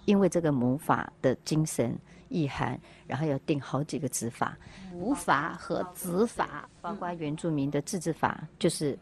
[0.05, 1.95] 因为这个母法的精神
[2.29, 4.57] 意涵，然后要定好几个执法。
[4.91, 8.97] 母法和执法，包括原住民的自治法，就是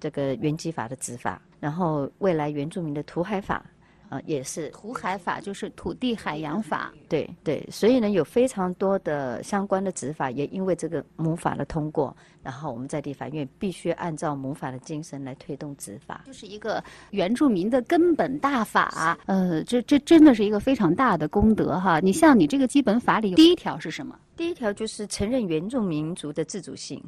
[0.00, 3.64] 这个原基法的执法，然后未来原住民的土海法。
[4.08, 6.92] 啊，也是土海法，就是土地海洋法。
[7.08, 19.18] 对对，所以呢，有非常多的相关的执法，也因为这个母法的通过，然后我们在地法院必须按照母法的精神来推动执法，就是一个原住民的根本大法。
[19.26, 22.00] 呃，这这真的是一个非常大的功德哈。
[22.00, 24.18] 你像你这个基本法里，第一条是什么？
[24.36, 27.02] 第一条就是承认原住民族的自主性，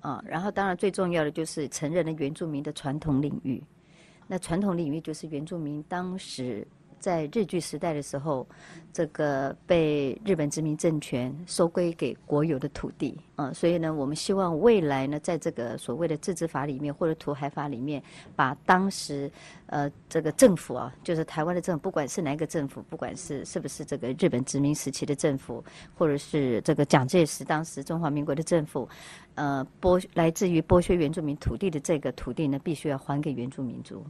[0.00, 3.62] 啊，然后当然最重要的就是承认了原住民的传统领域。
[4.26, 6.66] 那传统领域就是原住民当时
[7.04, 8.46] 在日据时代的时候，
[8.90, 18.02] 这个被日本殖民政权收归给国有的土地啊，所以呢，我们希望未来呢，在这个所谓的自治法里面或者土海法里面，
[18.34, 19.30] 把当时
[19.66, 25.62] 呃这个政府啊，就是台湾的政府，不管是哪一个政府，不管是是不是这个日本殖民时期的政府，
[25.94, 28.88] 或者是这个蒋介石当时中华民国的政府，
[29.34, 34.02] 呃剥来自于剥削原住民土地的这个土地呢，必须要还给原住民族。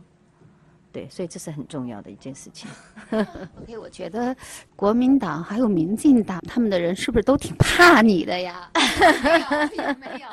[0.95, 2.71] 对，所以这是很重要的一件事情。
[3.11, 4.35] OK，我觉得
[4.77, 8.71] 国民党还有民进党他们的人是不是都挺怕你的呀？
[8.73, 10.29] 没有，没有。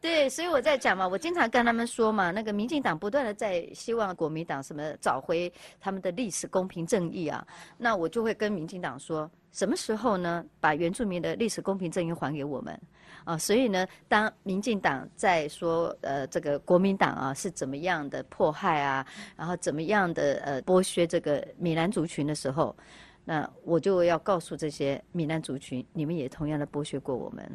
[0.00, 7.46] 对，所以我在讲嘛，我经常跟他们说嘛，那个民进党不断的在希望国民党什么找回他们的历史公平正义啊，
[7.76, 12.78] 那我就会跟民进党说，什么时候呢，把原住民的历史公平正义还给我们？
[13.24, 22.76] 啊，所以呢，当民进党在说呃这个国民党啊是怎么样的迫害啊，然后怎么样的呃剥削这个闽南族群的时候，
[23.24, 27.50] 那我就要告诉这些闽南族群，你们也同样的剥削过我们。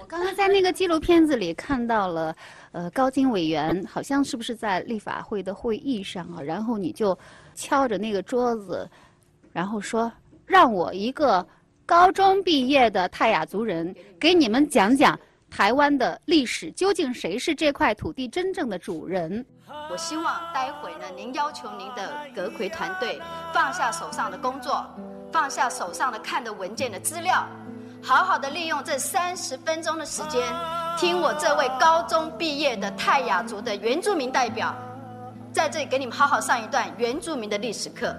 [0.00, 2.34] 我刚刚在那个纪录片子里看到了，
[2.72, 6.42] 呃，高金委员好像是不是在立法会的会议上啊？
[6.42, 7.16] 然后你就
[7.54, 8.90] 敲着那个桌子，
[9.52, 10.12] 然后说
[10.46, 11.46] 让我一个。
[11.88, 15.16] 高中毕业的泰雅族人，给你们讲讲
[15.48, 19.46] 台湾的历史，究竟谁是这块土地真正的主人？
[19.88, 23.20] 我希望待会呢，您要求您的阁魁团队
[23.54, 24.84] 放下手上的工作，
[25.30, 27.46] 放下手上的看的文件的资料，
[28.02, 30.42] 好好的利用这三十分钟的时间，
[30.98, 34.74] 听我这位高中毕业的泰雅族的原住民代表，
[35.52, 38.12] 在这里给你们好好上一段原住民的历史课。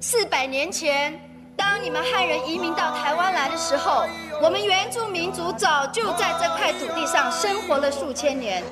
[0.00, 1.30] 四百年前。
[1.56, 4.04] 当你们汉人移民到台湾来的时候，
[4.42, 8.62] 我们原住民族早就在这块土地上生活了数千年。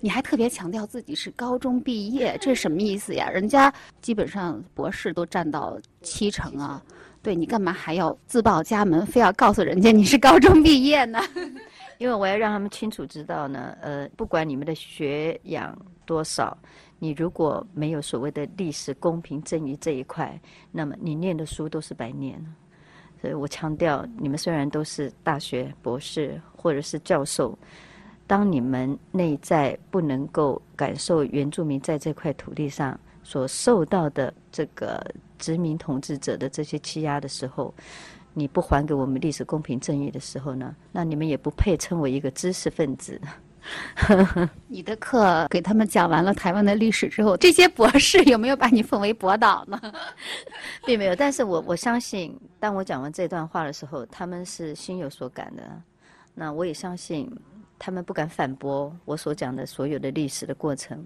[0.00, 3.28] 你还特别强调自己是高中毕业，这是什么意思呀？
[3.28, 6.82] 人家基本上博士都占到七成啊，
[7.22, 11.20] 对你干嘛还要自报家门，非要告诉人家你是高中毕业呢？
[11.98, 16.56] 因为我要让他们清楚知道呢，呃，不管你们的学养多少。
[17.02, 20.40] 你如果没有所谓的历史公平正义这一块，
[20.70, 22.40] 那么你念的书都是白念。
[23.20, 27.58] 所以我强调，你们虽然都是大学博士或者是教授，
[28.24, 35.04] 当你们内在不能够感受原住民在这块土地上所受到的这个
[35.40, 37.74] 殖民统治者的这些欺压的时候，
[38.32, 43.20] 你不还给我们历史公平正义的时候呢，那你们也不配称为一个知识分子。
[44.68, 49.80] 你的课给他们讲完了台湾的历史之后，这些博士有没有把你奉为博导呢？
[50.84, 55.62] 并没有，但是我我相信，当我讲完这段话的时候，他们是心有所感的。
[56.34, 57.30] 那我也相信，
[57.78, 61.04] 他们不敢反驳我所讲的所有的历史的过程。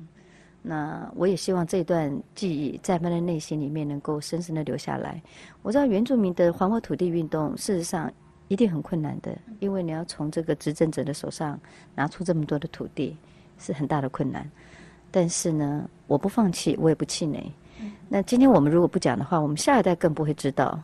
[0.62, 5.22] 那我也希望这段记忆在他们的内心里面能够深深的留下来。
[5.62, 8.10] 我知道原住民的还我土地运动，事实上
[8.48, 11.58] 一定很困难的，因为你要从这个执政者的手上
[11.94, 13.16] 拿出这么多的土地，
[13.58, 14.48] 是很大的困难。
[15.10, 17.52] 但是呢，我不放弃，我也不气馁。
[18.08, 20.80] 那今天我们如果不讲的话，我们下一代更不会知道。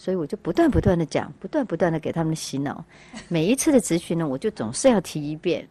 [0.00, 2.84] 所以我就不断不断的讲，不断不断的给他们洗脑。
[3.26, 5.66] 每一次的咨询呢，我就总是要提一遍。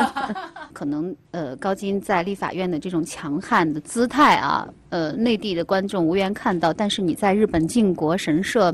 [0.74, 6.74] 可能呃，高金在立法院的这种强悍的姿态啊，呃，内地的观众无缘看到。
[6.74, 8.70] 但是你在日本靖国神社，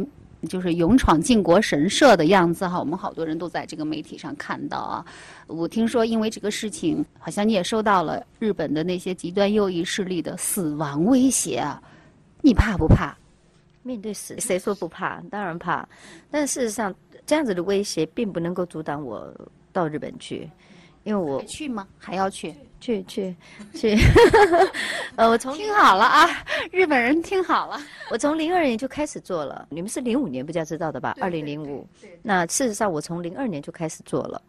[0.49, 5.05] 就是勇闯靖国神社的样子哈，我们好多人都在这个媒体上看到啊。
[5.47, 11.83] 我听说因为这个事情，好像你也收到了日本的那些极端右翼势力的死亡威胁啊，
[12.41, 13.17] 你怕不怕？
[13.83, 15.23] 面对死，谁说不怕？
[15.31, 15.89] 当然怕。
[16.31, 16.95] 但事实上，
[17.27, 19.35] 这样子的威胁并不能够阻挡我
[19.73, 20.49] 到日本去，
[21.05, 21.87] 因为我去吗？
[21.99, 22.55] 还要去？
[22.81, 23.35] 去去
[23.75, 23.95] 去。
[25.17, 26.27] 呃，我从听好了啊，
[26.73, 27.79] 日本人听好了。
[28.11, 31.15] 我从零二年就开始做了，你们是零五年比较知道的吧？
[31.21, 31.87] 二零零五。
[32.23, 34.41] 那事实上，我从零二年就开始做了。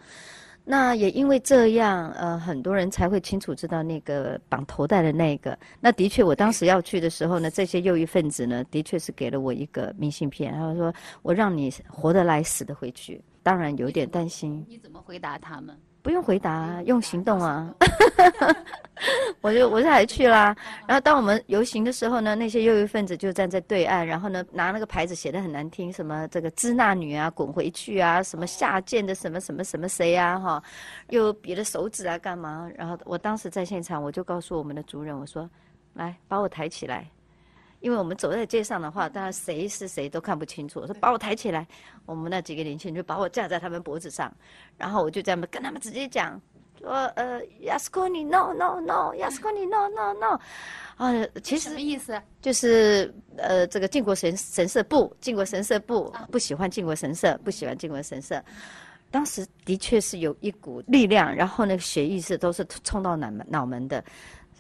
[0.64, 5.58] 那也因为这样，呃，很多人才会清楚知道那个绑头带的那个。
[5.80, 10.94] 那的确，我当时要去的时候呢，这些右翼分子呢，的确是给了我一个明信片，他说
[11.24, 14.64] ：“我让你活得来，死得回去。”当然有点担心。
[14.70, 15.76] 你怎么回答他们？
[16.02, 17.74] 不用回答，用行动啊！
[19.42, 20.56] 我就我就还去啦。
[20.88, 30.64] 然后当我们游行的时候呢，那些右翼分子就站在对岸，然后呢拿那个牌子写的很难听，什么这个支那女啊滚回去啊，什么下贱的什么什么什么谁啊哈，
[31.10, 32.70] 又比了手指啊干嘛？
[32.76, 35.50] 然后我当时在现场，我就告诉我们的主任，我说
[35.94, 37.08] ：“来把我抬起来。”
[37.82, 40.80] 因为我们走在街上的话，当然谁是谁都看不清楚。
[40.80, 41.68] 我说把我抬起来，
[42.06, 44.32] 我们那几个年轻人就把我架在他们脖子上，
[44.78, 46.40] 然后我就这样跟他们直接讲
[46.80, 50.40] 说：呃，亚斯科尼，no no no，亚斯科尼，no no no。
[50.98, 51.12] 啊，
[51.44, 52.22] 其实什么意思？
[52.40, 58.40] 就是呃，这个靖国神神社不，靖国神社不，不喜欢靖国神社，不喜欢靖国神社。
[59.10, 64.04] 当时的确是有一股力量，然后那个血意识都是冲到脑门脑门的。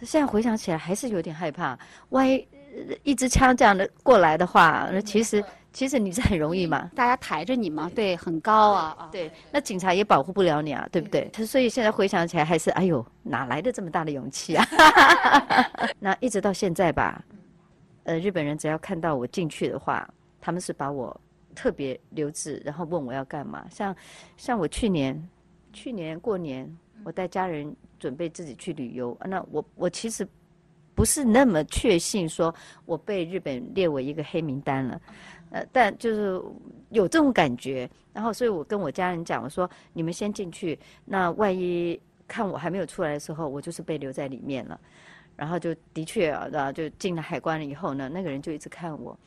[0.01, 1.78] 现在回想起来还是有点害怕，
[2.09, 2.47] 万一。
[3.03, 5.43] 一支枪这样的过来的话，那其实
[5.74, 11.30] 其实你是很容易嘛， 大家抬着你嘛，对，很高啊，对，那警察也保护不了你啊，对不对？
[11.45, 14.65] 所以现在回想起来，还是哎呦，哪来的这么大的勇气啊？
[15.99, 17.24] 那一直到现在吧，
[18.03, 20.07] 呃，日本人只要看到我进去的话，
[20.39, 21.19] 他们是把我
[21.55, 23.65] 特别留置，然后问我要干嘛。
[23.69, 23.95] 像
[24.38, 25.30] 像我去年
[25.74, 26.69] 去年过年，
[27.03, 30.28] 我带家人准备自己去旅游，那我我其实。
[31.01, 32.53] 不是那么确信，说
[32.85, 35.01] 我被日本列为一个黑名单了，
[35.49, 36.39] 呃，但就是
[36.91, 37.89] 有这种感觉。
[38.13, 44.79] 然后，所以我跟我家人讲，我说你们先进去，那万一看我还没有出来的时候，我就是被留在里面了。
[45.35, 49.17] 然后就的确啊，就进了海关了以后呢，那个人就一直看我。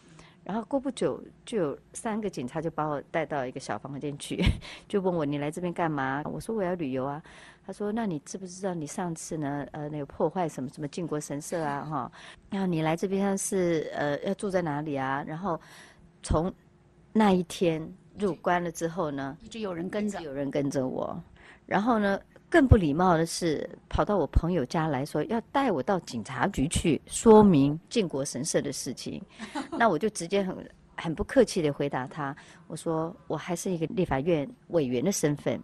[0.44, 4.40] 然后过不久，就有三个警察就把我带到一个小房间去，
[4.86, 6.22] 就问我你来这边干嘛？
[6.26, 7.20] 我说我要旅游啊。
[7.66, 9.66] 他说：“那你知不知道你上次呢？
[9.72, 11.82] 呃，那个破坏什么什么靖国神社啊？
[11.82, 12.12] 哈，
[12.50, 15.24] 然后你来这边是呃要住在哪里啊？
[15.26, 15.58] 然后
[16.22, 16.52] 从
[17.12, 21.18] 那一天入关了之后呢，一直有人跟着，有人跟着我。
[21.64, 29.22] 然后呢，更不礼貌的是跑到我朋友家来说要带我到警察局去说明靖国神社的事情。
[29.72, 32.36] 那我就直接很很不客气的回答他，
[32.66, 35.58] 我说我还是一个立法院委员的身份。”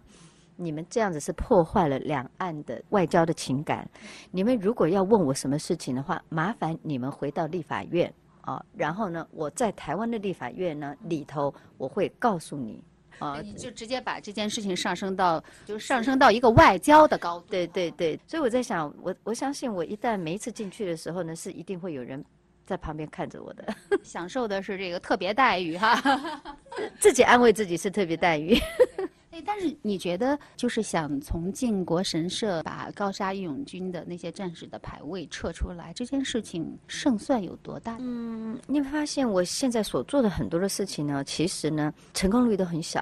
[0.61, 3.89] 你们这样子是破坏了两岸的外交的情感。
[4.29, 12.83] 你们如果要问我什么事情的话，麻烦你们回到立法院啊，然后呢，我在台湾的立法院呢里头，我会告诉你
[13.17, 17.47] 啊，就直接把这件事情上升到，就上升到一个外交的高度。
[17.49, 22.23] 对对对，所以我在想，我我相信，我一旦每一次进去的时候呢，是一定会有人
[22.65, 26.01] 在旁边看着我的， 享受的是这个特别待遇哈，
[26.99, 28.57] 自己安慰自己是特别待遇。
[29.31, 37.95] 哎，但是你觉得，就是想从靖国神社把高沙义勇军的那些战士的牌位撤出来，这件事情胜算有多大？
[38.01, 43.01] 嗯，你会发现我现在所做的很多的事情呢，其实呢，成功率都很小。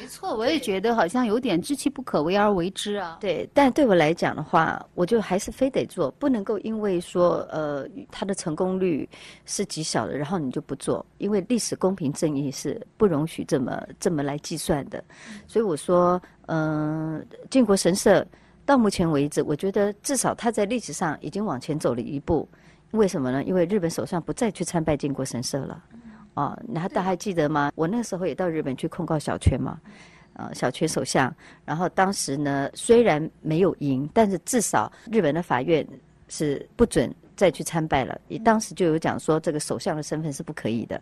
[0.00, 3.18] 没错，我也觉得好像有点知其不可为而为之啊。
[3.20, 9.08] 对，但对我来讲的话，我就还是非得做，不能够因为说呃它的成功率
[9.44, 15.02] 是极小的，然后你就不做，因为历史公平正义是不容许这么这么来计算的。
[15.56, 18.22] 所以我说，嗯、靖国神社
[18.66, 22.46] 到目前为止，我觉得至少它在历史上已经往前走了一步。
[22.90, 23.42] 为什么呢？
[23.42, 25.82] 因为日本首相不再去参拜靖国神社了。
[26.34, 27.72] 哦，那大家还记得吗？
[27.74, 29.80] 我那时候也到日本去控告小泉嘛，
[30.34, 31.34] 呃，小泉首相。
[31.64, 35.88] 然后当时呢，虽然没有赢，但是至少日本的法院
[36.28, 38.18] 是不准再去参拜了。
[38.26, 41.00] 你当时就有讲说，这个首相的身份是不可以的。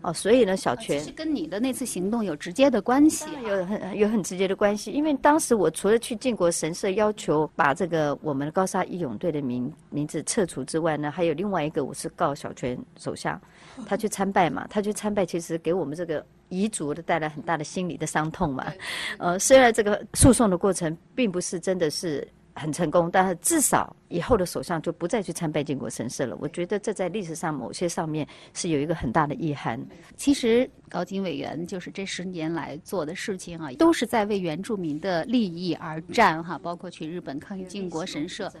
[0.00, 3.26] 哦，所以呢，小泉是跟你的那次行动有直接的关系。
[3.46, 13.40] 有很有很直接的关系，因为当时我除了去靖国神社要求把这个我们的高沙义勇队的名名字撤除之外呢，还有另外一个我是告小泉首相，
[13.86, 18.72] 他去参拜嘛，他去参拜其实给我们这个彝族的带来很大的心理的伤痛嘛。
[19.18, 22.26] 呃，虽然这个诉讼的过程并不是真的是。
[22.54, 26.36] 很成功，但是至少以后的首相就不再去参拜靖国神社了。
[26.40, 29.80] 我觉得这在历史上某些上面是有一个很大的遗憾。
[30.16, 38.52] 其实高金委员就是这十年来做的事情啊，都是在为原住民的利益而战哈，包括去日本抗议靖国神社，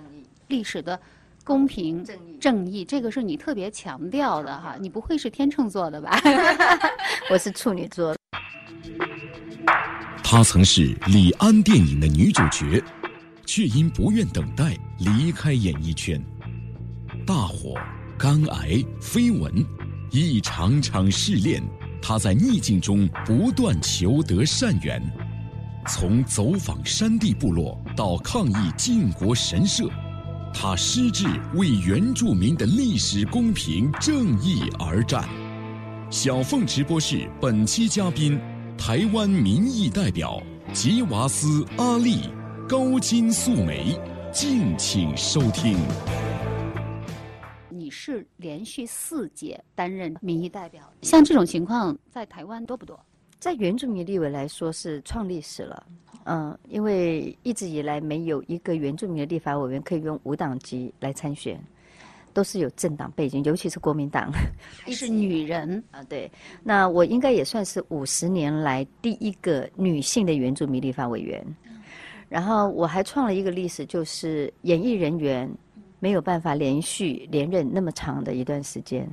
[0.48, 0.98] 历史的
[1.44, 2.02] 公平
[2.40, 4.76] 正义，这个是你特别强调的哈。
[4.80, 6.18] 你不会是天秤座的吧？
[7.30, 8.16] 我是处女座。
[10.24, 12.82] 她曾是李安电影的女主角。
[13.54, 16.18] 却因不愿等待离开演艺圈，
[17.26, 17.74] 大火、
[18.18, 19.52] 肝癌、绯闻，
[20.10, 21.62] 一场场试炼，
[22.00, 25.02] 他在逆境中不断求得善缘。
[25.86, 29.86] 从走访山地部落到抗议靖国神社，
[30.54, 35.28] 他矢志为原住民的历史公平正义而战。
[36.08, 38.40] 小凤直播室本期嘉宾，
[38.78, 40.42] 台湾民意代表
[40.72, 42.30] 吉瓦斯阿利。
[42.68, 43.98] 高金素梅，
[44.30, 45.76] 敬请收听。
[47.68, 52.98] 你是连续四届担任民意代表，像这种情况在台湾多不多？
[53.38, 55.86] 在原住民立委来说是创历史了，
[56.24, 61.60] 嗯，因为一直以来没有一个原住民的立法委员可以用无党籍来参选，
[62.32, 64.30] 都是有政党背景，尤其是国民党。
[64.84, 66.30] 还是女人啊，对，
[66.62, 71.44] 那我应该也算是五十年来第一个女性的原住民立法委员。
[72.32, 75.46] 然后我还创了一个历史，就是演艺人员
[75.98, 79.06] 没有办法连续连任那么长的一段时间，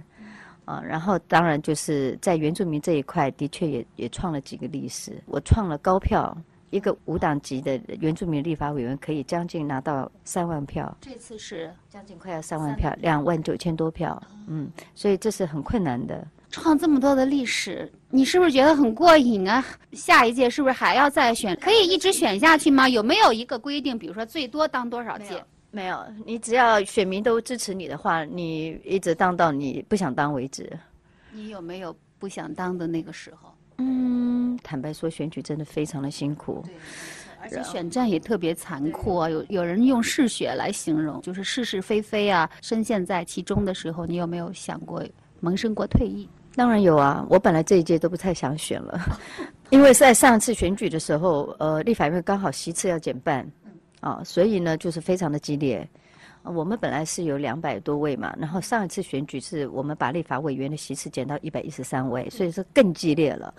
[0.64, 5.22] 啊，然后当然就是在原住民这一块，的确也也创了几个历史。
[5.26, 6.34] 我创了高票，
[6.70, 14.18] 一个无党籍的原住民立法委员可以将近拿到三万票，这次是将近快要三万票，两万九千多票，
[14.48, 16.26] 嗯，所以这是很困难的。
[16.52, 19.64] 创这么多的历史，你是不是觉得很过瘾啊？
[19.94, 21.56] 下一届是不是还要再选？
[21.58, 22.90] 可以一直选下去吗？
[22.90, 23.98] 有没有一个规定？
[23.98, 25.44] 比如说最多当多少届？
[25.72, 30.68] 没有，你只要选民都支持你的话，你一直当到你不想当为止。
[31.32, 33.54] 你有没有不想当的那个时候？
[33.78, 36.66] 嗯，坦白说，选举真的非常的辛苦，
[37.40, 39.30] 而且选战也特别残酷啊。
[39.30, 42.50] 有有人用嗜血来形容，就是是是非非啊。
[42.64, 45.06] 深陷在其中的时候，你有没有想过
[45.40, 46.28] 萌生过退役？
[46.60, 49.00] 当然有啊，我本来这一届都不太想选了，
[49.72, 53.50] 因为在上一次选举的时候，呃，立法院刚好席次要减半，
[54.02, 55.88] 啊，所以呢就是非常的激烈。
[56.44, 63.54] 我们本来是有两百多位嘛，然后上一次选举是我们把立法委员的席次减到一百一十三位，所以说更激烈了。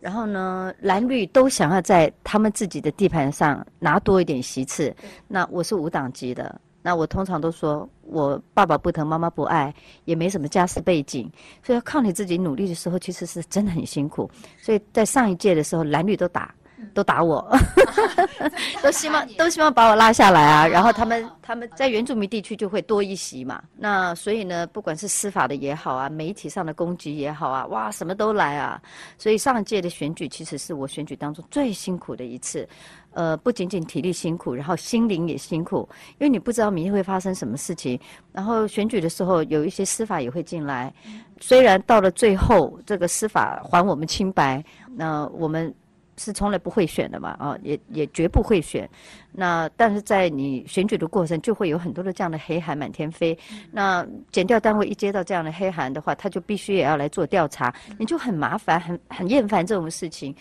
[0.00, 4.96] 然后呢，蓝绿都想要在他们自己的地盘上拿多一点席次，
[5.28, 6.58] 那我是无党籍的。
[6.86, 9.74] 那我通常都说，我爸爸不疼，妈妈不爱，
[10.04, 11.28] 也没什么家世背景，
[11.60, 14.30] 所以要靠你自己努力的时候，其实是真的很辛苦。
[14.62, 16.54] 所以在上一届的时候，蓝绿都打，
[16.94, 17.44] 都打我，
[18.84, 20.64] 都希望都希望把我拉下来啊。
[20.64, 23.60] 然后他们他们在原住民地区就会多一席嘛。
[23.76, 28.80] 那所以呢，不管是司法的也好啊，媒体上的攻击也好啊，哇，什么都来啊。
[29.18, 32.68] 所以上一届的选举其实是我选举当中最辛苦的一次。
[33.16, 35.88] 呃，不仅仅体力辛苦，然后心灵也辛苦，
[36.18, 37.98] 因为你不知道明天会发生什么事情。
[38.30, 40.92] 然后选举的时候，有一些司法也会进来。
[41.40, 44.62] 虽然到了最后，这个司法还我们清白，
[44.94, 45.74] 那我们
[46.18, 48.86] 是从来不会选的嘛，啊，也也绝不会选。
[49.32, 53.38] 那但是在你选举的过程，就会有很多的这样的黑函满天飞。
[53.72, 60.36] 那检调单位一接到这样的黑函的话，他就必须也要来做调查，你就很麻烦，很很厌烦这种事情。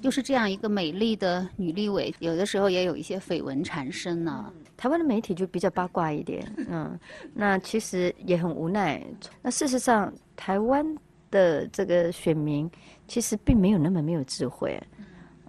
[0.00, 4.52] 就是这样一个美丽的女立委，有的时候也有一些绯闻缠身呢。
[4.76, 6.98] 台湾的媒体就比较八卦一点，嗯，
[7.34, 9.04] 那其实也很无奈。
[9.42, 10.86] 那事实上，台湾
[11.30, 12.70] 的这个选民
[13.06, 14.82] 其实并没有那么没有智慧，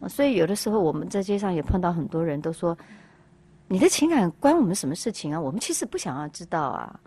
[0.10, 2.78] 所以有的时候我们在街上也碰到很多人都说
[3.70, 5.39] ：“你的情感关我们什么事情啊？
[5.39, 6.99] 我们其实不想要知道啊，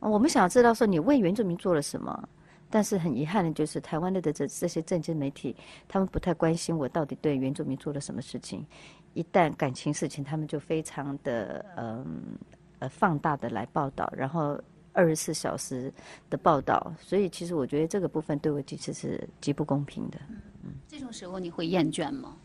[0.00, 2.28] 我们想要知道说你为原住民做了什么。”
[2.72, 5.54] 但是很遗憾的就是，台湾的这这些政治媒体，
[5.86, 8.66] 他们不太关心我到底对原住民做了什么事情。
[9.12, 12.22] 一旦感情事情，他们就非常的嗯
[12.78, 14.58] 呃放大的来报道，然后
[14.94, 15.92] 二十四小时
[16.30, 16.90] 的报道。
[16.98, 20.18] 所以其实我觉得这个部分对我其实是极不公平的。
[20.88, 22.36] 这种时候你会厌倦吗？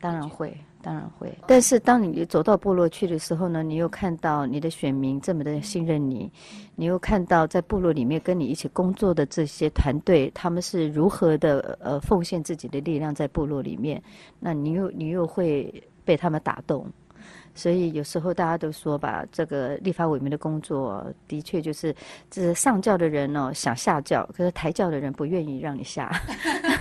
[0.00, 1.32] 当然会，当然会。
[1.46, 6.30] 但是当你走到部落去的时候呢，你又看到你的选民这么的信任你，
[6.74, 14.02] 你又看到在部落里面跟你一起工作的这些团队，他们是如何的呃奉献自己的力量在部落里面，
[14.38, 16.86] 那你又你又会被他们打动。
[17.56, 21.92] 所以有时候大家都说吧，这个立法委员的工作的确就是，
[22.30, 26.12] 这上教的人哦想下教，可是抬教的人不愿意让你下。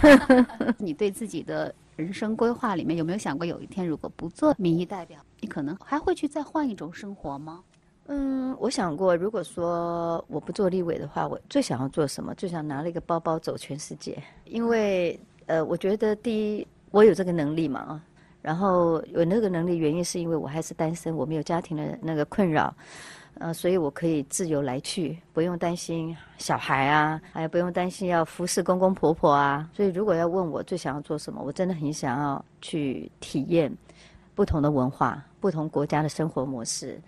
[0.78, 7.63] 你对自己的人生规划里面有没有想过，有一天如果不做民意代表，你可能还会去再换一种生活吗？
[8.07, 12.36] 嗯，我想过，如果说我不做立委的话，我最想要做什么？
[12.36, 18.03] 最想拿了一个包包走全世界，因为呃，我觉得第一，我有这个能力嘛啊，
[18.46, 22.72] 然后有那个能力原因是因为我还是单身，我没有家庭的那个困扰，
[23.39, 29.68] 呃，所以我可以自由来去，不用担心小孩啊，还有不用担心要服侍公公婆婆啊。
[29.74, 33.76] 所以如果要问我最想要做什么，我真的很想要去体验
[34.36, 37.02] 不同的文化、不同国家的生活模式。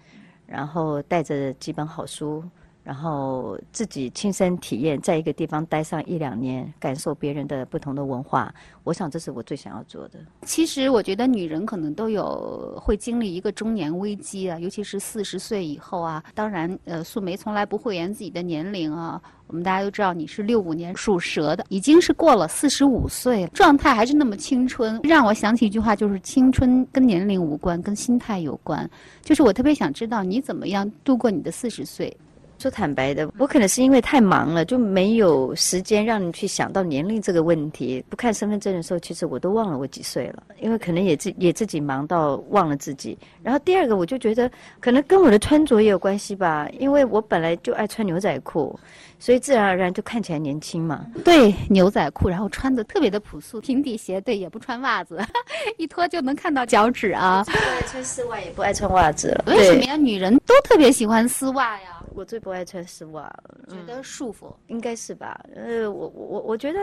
[0.48, 2.44] 然后带着几本好书，
[2.88, 8.50] 然后自己亲身体验，在一个地方待上一两年，感受别人的不同的文化。
[8.86, 10.18] 我想这是我最想要做的。
[10.44, 16.24] 其实我觉得女人可能都有会经历一个中年危机啊，尤其是四十岁以后啊。
[16.34, 19.22] 当然，呃，素梅从来不讳言自己的年龄啊。
[19.48, 28.90] 我们大家都知道你是六五年属蛇的，已经是过了四十五岁，状态还是那么青春，让我想起一句话，就是青春跟年龄无关，跟心态有关。
[29.22, 32.16] 就是我特别想知道你怎么样度过你的四十岁。
[32.60, 38.04] 说坦白的，我可能是因为太忙了，就没有时间让你去想到年龄这个问题。
[38.10, 43.18] 不看身份证的时候，其实我都忘了我几岁了，因为可能也自也自己忙到忘了自己。
[43.44, 44.50] 然后第二个，我就觉得
[44.80, 48.78] 可能跟我的穿着也有关系吧，因为我本来就爱穿牛仔裤，
[49.20, 51.06] 所以自然而然就看起来年轻嘛。
[51.24, 55.20] 对，牛仔裤，然后穿的特别的朴素，平底鞋，对，也不穿袜子，
[55.78, 57.44] 一脱就能看到脚趾啊。
[57.46, 59.44] 不爱穿丝袜，也不爱穿袜子了。
[59.48, 59.96] 为什么呀？
[59.96, 61.97] 女人都特别喜欢丝袜呀。
[62.18, 63.32] 我最不爱穿丝袜，
[63.68, 65.40] 觉得束缚，应该是吧？
[65.54, 66.80] 呃，我我我觉得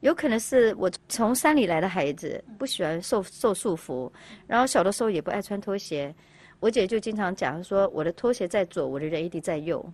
[0.00, 4.08] 有可能是我从山里来的孩子，不喜欢受受束缚，
[4.46, 6.14] 然后小的时候也不爱穿拖鞋。
[6.60, 9.84] 我姐就经常讲说，我的拖鞋在左，我的人一定在右。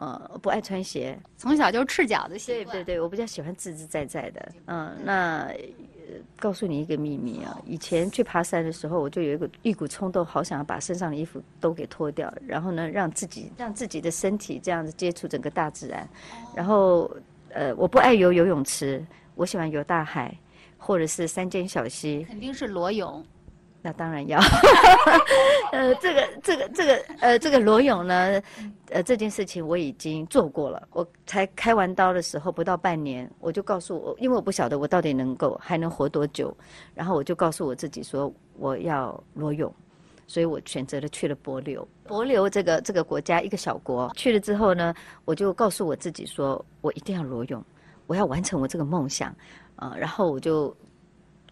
[0.00, 2.76] 呃，不爱穿鞋，从小就赤脚的习惯。
[2.76, 4.52] 对对对，我比较喜欢自自在在的。
[4.66, 5.52] 嗯，那。
[6.40, 7.56] 告诉你一个秘密啊！
[7.64, 16.08] 以前去爬山的时候，我就有一个一股冲动，好想要把身上的衣服都给脱掉，然后呢，让自己让自己的身体这样子接触整个大自然。
[16.52, 17.08] 然后，
[17.50, 20.36] 呃，我不爱游游泳池，我喜欢游大海，
[20.76, 22.24] 或者是山间小溪。
[22.24, 23.24] 肯定是裸泳。
[23.82, 24.38] 那当然要，
[25.72, 28.42] 呃，这个这个这个呃，这个裸泳呢，
[28.90, 30.86] 呃，这件事情我已经做过了。
[30.92, 36.54] 我才开完刀的时候不到半年，我就告诉我，因为我不晓得我到底能够还能活多久，
[36.94, 39.72] 然后我就告诉我自己说我要裸泳，
[40.26, 41.82] 所以我选择了去了帛琉。
[42.06, 47.64] 帛琉这个这个国家一个小国，去了之后呢，我就告诉我自己说我一定要裸泳，
[48.06, 49.34] 我要完成我这个梦想，
[49.76, 50.76] 啊，然后我就。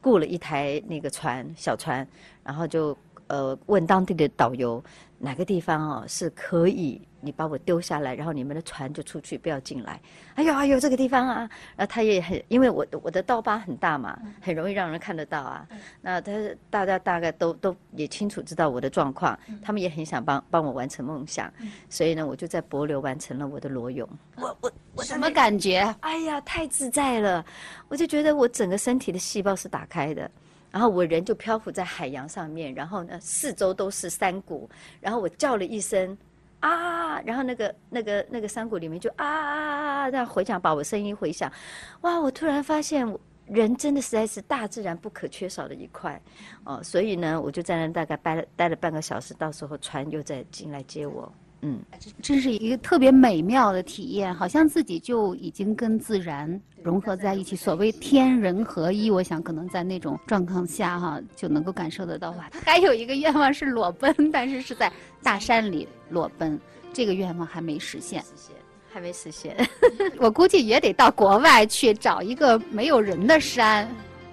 [0.01, 2.07] 雇了一台那个船，小船，
[2.45, 2.97] 然后就
[3.27, 4.83] 呃问当地的导游
[5.19, 10.01] 哪个地方哦是可以你把我丢下来，然后你们的船就出去，不要进来。
[10.35, 15.67] 哎呦哎呦，这个地方啊，然后他也很，因为我我的刀疤很大嘛，很容易让人看得到啊。
[16.01, 16.33] 那他
[16.71, 21.53] 大家大概都都也清楚知道我的状况，他们也很想帮帮我完成梦想，
[21.89, 24.09] 所以呢，我就在柏流完成了我的裸泳。
[24.37, 25.81] 我我我什么感觉？
[26.01, 27.45] 哎呀，太自在了！
[27.89, 30.31] 我就觉得我整个身体的细胞是打开的，
[30.71, 36.17] 然后我人就漂浮在海洋上面，然后呢，四周都是山谷，然后我叫了一声。
[36.61, 41.51] 啊，然后那个那个那个山谷里面就啊啊啊啊，这样回响，把我声音回响，
[42.01, 42.21] 哇！
[42.21, 43.07] 我突然发现，
[43.47, 46.21] 人真的实在是大自然不可缺少的一块，
[46.65, 51.33] 哦，所以呢，我就在那大概待了待了半个小时，到时候船又再进来接我。
[51.63, 51.81] 嗯，
[52.23, 57.57] 这是一个特别美妙的体验，好像自己就已经跟自然融合在一起。
[57.57, 62.49] 所谓天人合一，我想可能在那种状况下哈，就能够感受得到吧。
[62.65, 64.93] 还有一个愿望是裸奔，但是是在
[65.23, 66.59] 大山里裸奔，
[66.93, 68.23] 这个愿望还没实现，
[68.89, 69.57] 还没实现。
[70.19, 73.89] 我估计也得到国外去找一个没有人的山。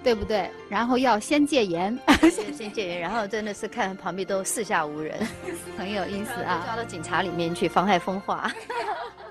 [0.06, 0.48] 对不对？
[0.68, 1.98] 然后要先戒严，
[2.56, 5.18] 先戒严，然后真的是看旁边都四下无人，
[5.76, 6.62] 很有意思啊！
[6.64, 8.48] 抓到警察里面去妨害风化。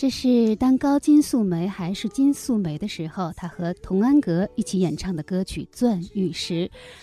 [0.00, 6.54] 这是当高金素梅还是金素梅的时候，她和童安格一起演唱的歌曲《钻玉石》。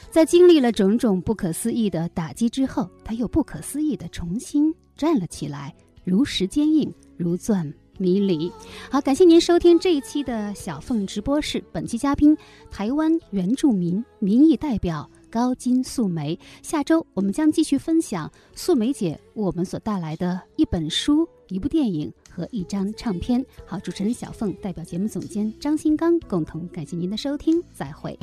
[0.09, 8.51] 在经历了种种不可思议的打击之后，她又不可思议地重新站了起来，如石坚硬，如钻迷离。
[8.89, 11.63] 好，感谢您收听这一期的小凤直播室。
[11.71, 12.35] 本期嘉宾，
[12.71, 16.35] 台湾原住民民意代表高金素梅。
[16.63, 22.11] 下周我们将继续分享素梅姐为我们所带来的一本书、一部电影。
[22.37, 23.43] 和一张唱片。
[23.65, 28.15] 好，主持人小凤代表节目总监张新刚共同感谢您的收听，再会。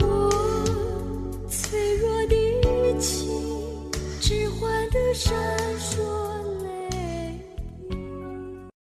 [0.00, 0.30] 我
[1.50, 3.28] 脆弱的心，
[4.22, 5.32] 只换得山。